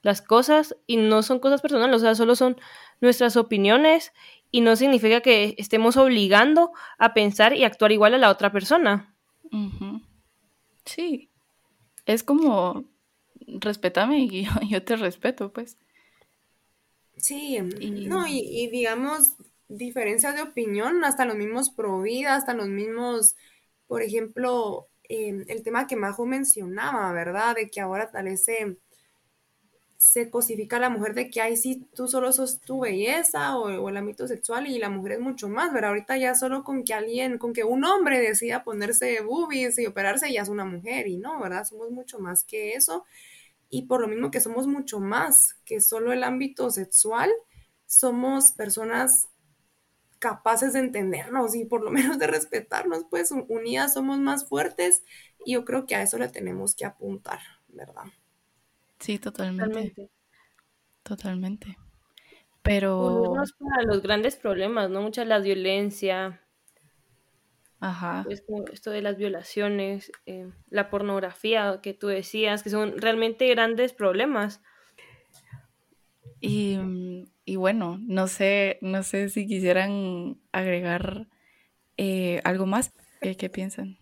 las 0.03 0.23
cosas 0.23 0.77
y 0.89 0.97
no 0.97 1.23
son 1.23 1.39
cosas 1.39 1.61
personales, 1.61 1.97
o 1.97 1.99
sea, 2.01 2.17
solo 2.17 2.35
son 2.35 2.57
nuestras 3.01 3.37
opiniones 3.37 4.13
y 4.51 4.61
no 4.61 4.77
significa 4.77 5.21
que 5.21 5.55
estemos 5.59 5.97
obligando 5.97 6.73
a 6.99 7.15
pensar 7.15 7.55
y 7.55 7.65
actuar 7.65 7.93
igual 7.93 8.15
a 8.15 8.19
la 8.19 8.31
otra 8.31 8.53
persona. 8.53 9.15
Sí, 10.85 11.31
es 12.07 12.23
como, 12.23 12.85
respétame 13.47 14.21
y 14.21 14.47
yo, 14.71 14.83
te 14.83 14.97
respeto, 14.97 15.53
pues. 15.53 15.77
Sí, 17.17 17.59
no, 17.59 18.27
y, 18.29 18.69
digamos, 18.69 19.37
diferencia 19.69 20.33
de 20.33 20.43
opinión, 20.43 21.03
hasta 21.05 21.25
los 21.25 21.37
mismos 21.37 21.71
pro 21.71 22.03
vida, 22.03 22.35
hasta 22.35 22.53
los 22.53 22.69
mismos, 22.69 23.37
por 23.87 24.03
ejemplo, 24.03 24.89
em, 25.05 25.45
el 25.49 25.63
tema 25.63 25.87
que 25.87 25.97
Majo 25.97 26.27
mencionaba, 26.27 27.11
¿verdad? 27.13 27.57
De 27.57 27.71
que 27.71 27.81
ahora 27.81 28.11
tal 28.11 28.27
vez 28.27 28.45
se 28.45 28.77
se 29.99 30.31
cosifica 30.31 30.77
a 30.77 30.81
la 30.81 30.91
mujer 30.91 31.15
de 31.15 31.31
que, 31.31 31.41
ay, 31.41 31.57
sí, 31.57 31.87
tú 31.95 32.09
solo 32.09 32.33
sos 32.33 32.61
tu 32.61 32.81
belleza 32.81 33.57
o, 33.57 33.89
el 33.89 33.97
ámbito 33.97 34.29
sexual 34.29 34.67
y 34.67 34.79
la 34.79 34.91
mujer 34.91 35.13
es 35.13 35.21
mucho 35.21 35.49
más, 35.49 35.71
pero 35.73 35.89
ahorita 35.89 36.17
ya 36.17 36.35
solo 36.35 36.65
con 36.65 36.85
que 36.85 36.95
alguien, 36.95 37.39
con 37.39 37.53
que 37.53 37.65
un 37.65 37.85
hombre 37.85 38.21
decida 38.21 38.65
ponerse 38.65 39.21
boobies 39.23 39.79
y 39.79 39.87
operarse 39.87 40.33
ya 40.33 40.43
es 40.43 40.49
una 40.49 40.65
mujer 40.65 41.07
y 41.09 41.17
no, 41.17 41.41
¿verdad? 41.41 41.65
Somos 41.65 41.91
mucho 41.91 42.19
más 42.19 42.45
que 42.45 42.75
eso 42.75 43.05
y 43.71 43.83
por 43.83 44.01
lo 44.01 44.09
mismo 44.09 44.31
que 44.31 44.41
somos 44.41 44.67
mucho 44.67 45.01
más 45.01 45.55
que 45.65 45.81
solo 45.81 46.13
el 46.13 46.25
ámbito 46.25 46.71
sexual, 46.71 47.31
somos 47.87 48.53
personas 48.53 49.29
capaces 50.19 50.73
de 50.73 50.81
entendernos 50.81 51.55
y 51.55 51.65
por 51.65 51.83
lo 51.83 51.91
menos 51.93 52.19
de 52.19 52.27
respetarnos, 52.27 53.05
pues 53.11 53.33
unidas 53.49 53.95
somos 53.95 54.19
más 54.19 54.49
fuertes 54.49 55.03
y 55.45 55.55
yo 55.55 55.65
creo 55.65 55.87
que 55.87 55.95
a 55.95 56.03
eso 56.03 56.19
le 56.19 56.29
tenemos 56.29 56.75
que 56.75 56.85
apuntar, 56.85 57.41
¿verdad? 57.69 58.05
Sí, 58.99 59.19
totalmente. 59.19 60.11
Totalmente. 61.03 61.77
Pero... 62.63 63.35
para 63.59 63.83
los 63.85 64.03
grandes 64.03 64.37
problemas, 64.37 64.91
¿no? 64.91 65.03
Mucha 65.03 65.25
la 65.25 65.39
violencia. 65.39 66.41
Ajá. 67.79 68.25
esto 68.73 68.91
de 68.91 69.03
las 69.03 69.19
violaciones, 69.19 70.11
eh, 70.25 70.51
la 70.71 70.89
pornografía 70.89 71.81
que 71.83 71.93
tú 71.93 72.07
decías, 72.07 72.63
que 72.63 72.71
son 72.71 72.99
realmente 72.99 73.47
grandes 73.49 73.93
problemas. 73.93 74.63
Y, 76.41 76.79
y 77.45 77.57
bueno, 77.57 77.99
no 78.03 78.27
sé, 78.29 78.79
no 78.81 79.03
sé 79.03 79.29
si 79.29 79.47
quisieran 79.47 80.41
agregar 80.53 81.29
eh, 81.97 82.41
algo 82.45 82.67
más. 82.67 82.93
¿Qué, 83.21 83.49
piensan? 83.51 83.99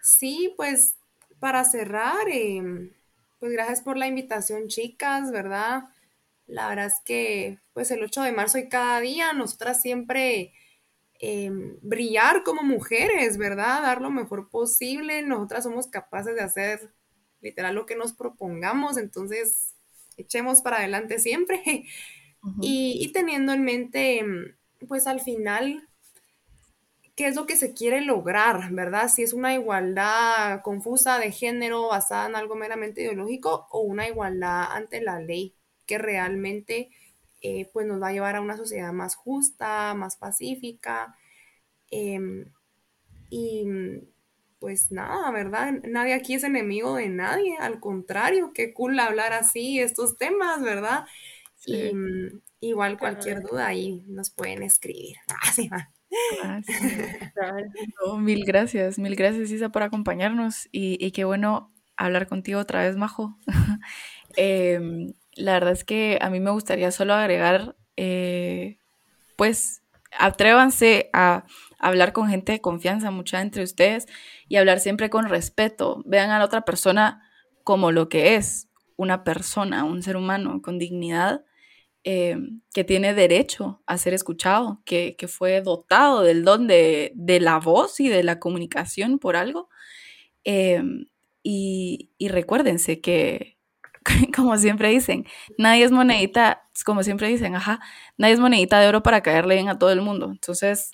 Sí, 0.00 0.52
pues 0.56 0.96
para 1.38 1.64
cerrar, 1.64 2.28
eh, 2.28 2.92
pues 3.40 3.52
gracias 3.52 3.80
por 3.80 3.96
la 3.96 4.06
invitación, 4.06 4.68
chicas, 4.68 5.32
¿verdad? 5.32 5.84
La 6.46 6.68
verdad 6.68 6.86
es 6.86 7.00
que, 7.04 7.58
pues 7.72 7.90
el 7.90 8.02
8 8.02 8.22
de 8.22 8.32
marzo 8.32 8.58
y 8.58 8.68
cada 8.68 9.00
día, 9.00 9.32
nosotras 9.32 9.80
siempre 9.80 10.52
em, 11.20 11.78
brillar 11.80 12.42
como 12.44 12.62
mujeres, 12.62 13.38
¿verdad? 13.38 13.82
Dar 13.82 14.02
lo 14.02 14.10
mejor 14.10 14.50
posible. 14.50 15.22
Nosotras 15.22 15.64
somos 15.64 15.88
capaces 15.88 16.34
de 16.34 16.42
hacer 16.42 16.92
literal 17.40 17.74
lo 17.74 17.86
que 17.86 17.96
nos 17.96 18.12
propongamos, 18.12 18.98
entonces 18.98 19.74
echemos 20.18 20.60
para 20.60 20.78
adelante 20.78 21.18
siempre. 21.18 21.62
y, 22.60 22.98
y 23.00 23.12
teniendo 23.12 23.52
en 23.54 23.64
mente, 23.64 24.22
pues 24.86 25.06
al 25.06 25.20
final, 25.20 25.88
qué 27.20 27.26
es 27.26 27.36
lo 27.36 27.44
que 27.44 27.56
se 27.56 27.74
quiere 27.74 28.00
lograr, 28.00 28.72
¿verdad? 28.72 29.10
Si 29.10 29.22
es 29.22 29.34
una 29.34 29.52
igualdad 29.52 30.62
confusa 30.62 31.18
de 31.18 31.30
género 31.30 31.88
basada 31.88 32.26
en 32.26 32.34
algo 32.34 32.54
meramente 32.54 33.02
ideológico 33.02 33.66
o 33.70 33.80
una 33.80 34.08
igualdad 34.08 34.72
ante 34.72 35.02
la 35.02 35.20
ley 35.20 35.54
que 35.84 35.98
realmente 35.98 36.88
eh, 37.42 37.68
pues 37.74 37.86
nos 37.86 38.00
va 38.00 38.08
a 38.08 38.12
llevar 38.12 38.36
a 38.36 38.40
una 38.40 38.56
sociedad 38.56 38.90
más 38.94 39.16
justa, 39.16 39.92
más 39.92 40.16
pacífica. 40.16 41.14
Em, 41.90 42.50
y 43.28 43.66
pues 44.58 44.90
nada, 44.90 45.30
¿verdad? 45.30 45.74
Nadie 45.84 46.14
aquí 46.14 46.32
es 46.32 46.44
enemigo 46.44 46.94
de 46.94 47.10
nadie, 47.10 47.58
al 47.58 47.80
contrario, 47.80 48.52
qué 48.54 48.72
cool 48.72 48.98
hablar 48.98 49.34
así 49.34 49.78
estos 49.78 50.16
temas, 50.16 50.62
¿verdad? 50.62 51.04
Y 51.66 51.92
mm, 51.92 52.40
igual 52.60 52.98
cualquier 52.98 53.42
duda 53.42 53.66
ahí 53.66 54.06
nos 54.06 54.30
pueden 54.30 54.62
escribir. 54.62 55.16
Ah, 55.70 55.90
mil 58.18 58.44
gracias, 58.44 58.98
mil 58.98 59.16
gracias 59.16 59.50
Isa 59.50 59.70
por 59.70 59.82
acompañarnos 59.82 60.68
y, 60.72 61.10
qué 61.12 61.24
bueno 61.24 61.72
hablar 61.96 62.28
contigo 62.28 62.60
otra 62.60 62.84
vez, 62.84 62.96
Majo. 62.96 63.38
Em, 64.36 65.12
la 65.34 65.54
verdad 65.54 65.72
es 65.72 65.82
que 65.82 66.16
a 66.20 66.30
mí 66.30 66.38
me 66.38 66.52
gustaría 66.52 66.92
solo 66.92 67.14
agregar, 67.14 67.74
eh, 67.96 68.78
pues 69.34 69.82
atrévanse 70.16 71.10
a 71.12 71.44
hablar 71.80 72.12
con 72.12 72.28
gente 72.28 72.52
de 72.52 72.60
confianza, 72.60 73.10
mucha 73.10 73.40
entre 73.40 73.64
ustedes, 73.64 74.06
y 74.48 74.56
hablar 74.56 74.78
siempre 74.78 75.10
con 75.10 75.28
respeto. 75.28 76.02
Vean 76.06 76.30
a 76.30 76.38
la 76.38 76.44
otra 76.44 76.64
persona 76.64 77.28
como 77.64 77.90
lo 77.90 78.08
que 78.08 78.36
es, 78.36 78.68
una 78.96 79.24
persona, 79.24 79.82
un 79.82 80.02
ser 80.02 80.16
humano 80.16 80.62
con 80.62 80.78
dignidad 80.78 81.44
eh, 82.04 82.38
que 82.72 82.84
tiene 82.84 83.12
derecho 83.12 83.82
a 83.86 83.98
ser 83.98 84.14
escuchado, 84.14 84.80
que, 84.84 85.16
fue 85.28 85.60
dotado 85.60 86.22
del 86.22 86.44
don 86.44 86.66
de, 86.66 87.12
la 87.40 87.58
voz 87.58 88.00
y 88.00 88.08
de 88.08 88.22
la 88.22 88.38
comunicación 88.38 89.18
por 89.18 89.36
algo. 89.36 89.68
Eh, 90.44 90.82
y, 91.42 92.10
recuérdense 92.20 93.00
que, 93.00 93.58
como 94.34 94.56
siempre 94.56 94.88
dicen, 94.90 95.26
nadie 95.58 95.84
es 95.84 95.92
monedita, 95.92 96.62
como 96.84 97.02
siempre 97.02 97.28
dicen, 97.28 97.54
ajá, 97.54 97.80
nadie 98.16 98.34
es 98.34 98.40
monedita 98.40 98.80
de 98.80 98.88
oro 98.88 99.02
para 99.02 99.22
caerle 99.22 99.56
bien 99.56 99.68
a 99.68 99.78
todo 99.78 99.92
el 99.92 100.00
mundo. 100.00 100.30
Entonces, 100.30 100.92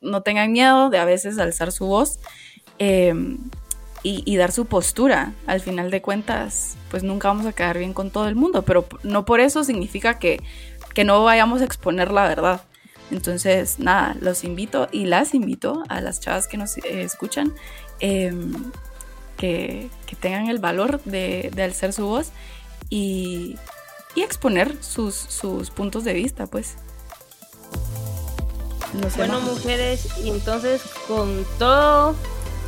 no 0.00 0.22
tengan 0.22 0.52
miedo 0.52 0.90
de 0.90 0.98
a 0.98 1.04
veces 1.04 1.38
alzar 1.38 1.72
su 1.72 1.86
voz. 1.86 2.18
Eh, 2.78 3.14
y, 4.02 4.36
dar 4.36 4.52
su 4.52 4.66
postura. 4.66 5.32
Al 5.46 5.60
final 5.60 5.90
de 5.90 6.00
cuentas, 6.00 6.76
pues 6.90 7.02
nunca 7.02 7.28
vamos 7.28 7.46
a 7.46 7.52
quedar 7.52 7.78
bien 7.78 7.92
con 7.92 8.10
todo 8.10 8.28
el 8.28 8.36
mundo, 8.36 8.62
pero 8.62 8.86
no 9.02 9.24
por 9.24 9.40
eso 9.40 9.64
significa 9.64 10.18
que, 10.18 10.40
que 10.94 11.04
no 11.04 11.24
vayamos 11.24 11.60
a 11.60 11.64
exponer 11.64 12.12
la 12.12 12.28
verdad. 12.28 12.60
Entonces, 13.10 13.78
nada, 13.78 14.16
los 14.20 14.44
invito 14.44 14.88
y 14.92 15.06
las 15.06 15.34
invito 15.34 15.82
a 15.88 16.00
las 16.00 16.20
chavas 16.20 16.48
que 16.48 16.56
nos 16.56 16.78
eh, 16.78 17.02
escuchan 17.02 17.52
em, 18.00 18.52
que, 19.36 19.90
que, 20.06 20.16
tengan 20.16 20.48
el 20.48 20.58
valor 20.58 21.02
de, 21.04 21.50
de 21.54 21.62
alzar 21.62 21.92
su 21.92 22.06
voz 22.06 22.30
y, 22.90 23.56
y 24.16 24.22
exponer 24.22 24.76
sus, 24.82 25.14
sus, 25.14 25.70
puntos 25.70 26.04
de 26.04 26.14
vista, 26.14 26.46
pues. 26.46 26.76
bueno, 29.16 29.40
mujeres, 29.40 30.08
y 30.24 30.30
entonces 30.30 30.82
con 31.06 31.44
todo 31.58 32.16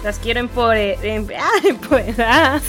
las 0.02 0.18
quiero 0.18 0.40
empoderar. 0.40 0.98
empoderadas. 1.64 2.62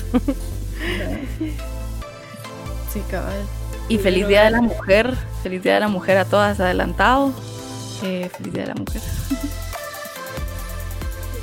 Sí, 2.93 3.01
cabal. 3.09 3.41
Y 3.87 3.97
feliz 3.97 4.27
Día 4.27 4.43
de 4.43 4.51
la 4.51 4.61
Mujer. 4.61 5.15
Feliz 5.43 5.63
Día 5.63 5.75
de 5.75 5.79
la 5.81 5.87
Mujer 5.87 6.17
a 6.17 6.25
todas 6.25 6.59
adelantado. 6.59 7.33
Eh, 8.03 8.29
feliz 8.37 8.53
Día 8.53 8.63
de 8.63 8.69
la 8.69 8.75
Mujer. 8.75 9.01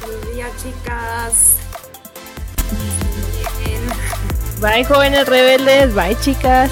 Feliz 0.01 0.35
día, 0.35 0.47
chicas. 0.63 1.57
Bye, 4.61 4.85
jóvenes 4.85 5.27
rebeldes. 5.27 5.95
Bye, 5.95 6.17
chicas. 6.21 6.71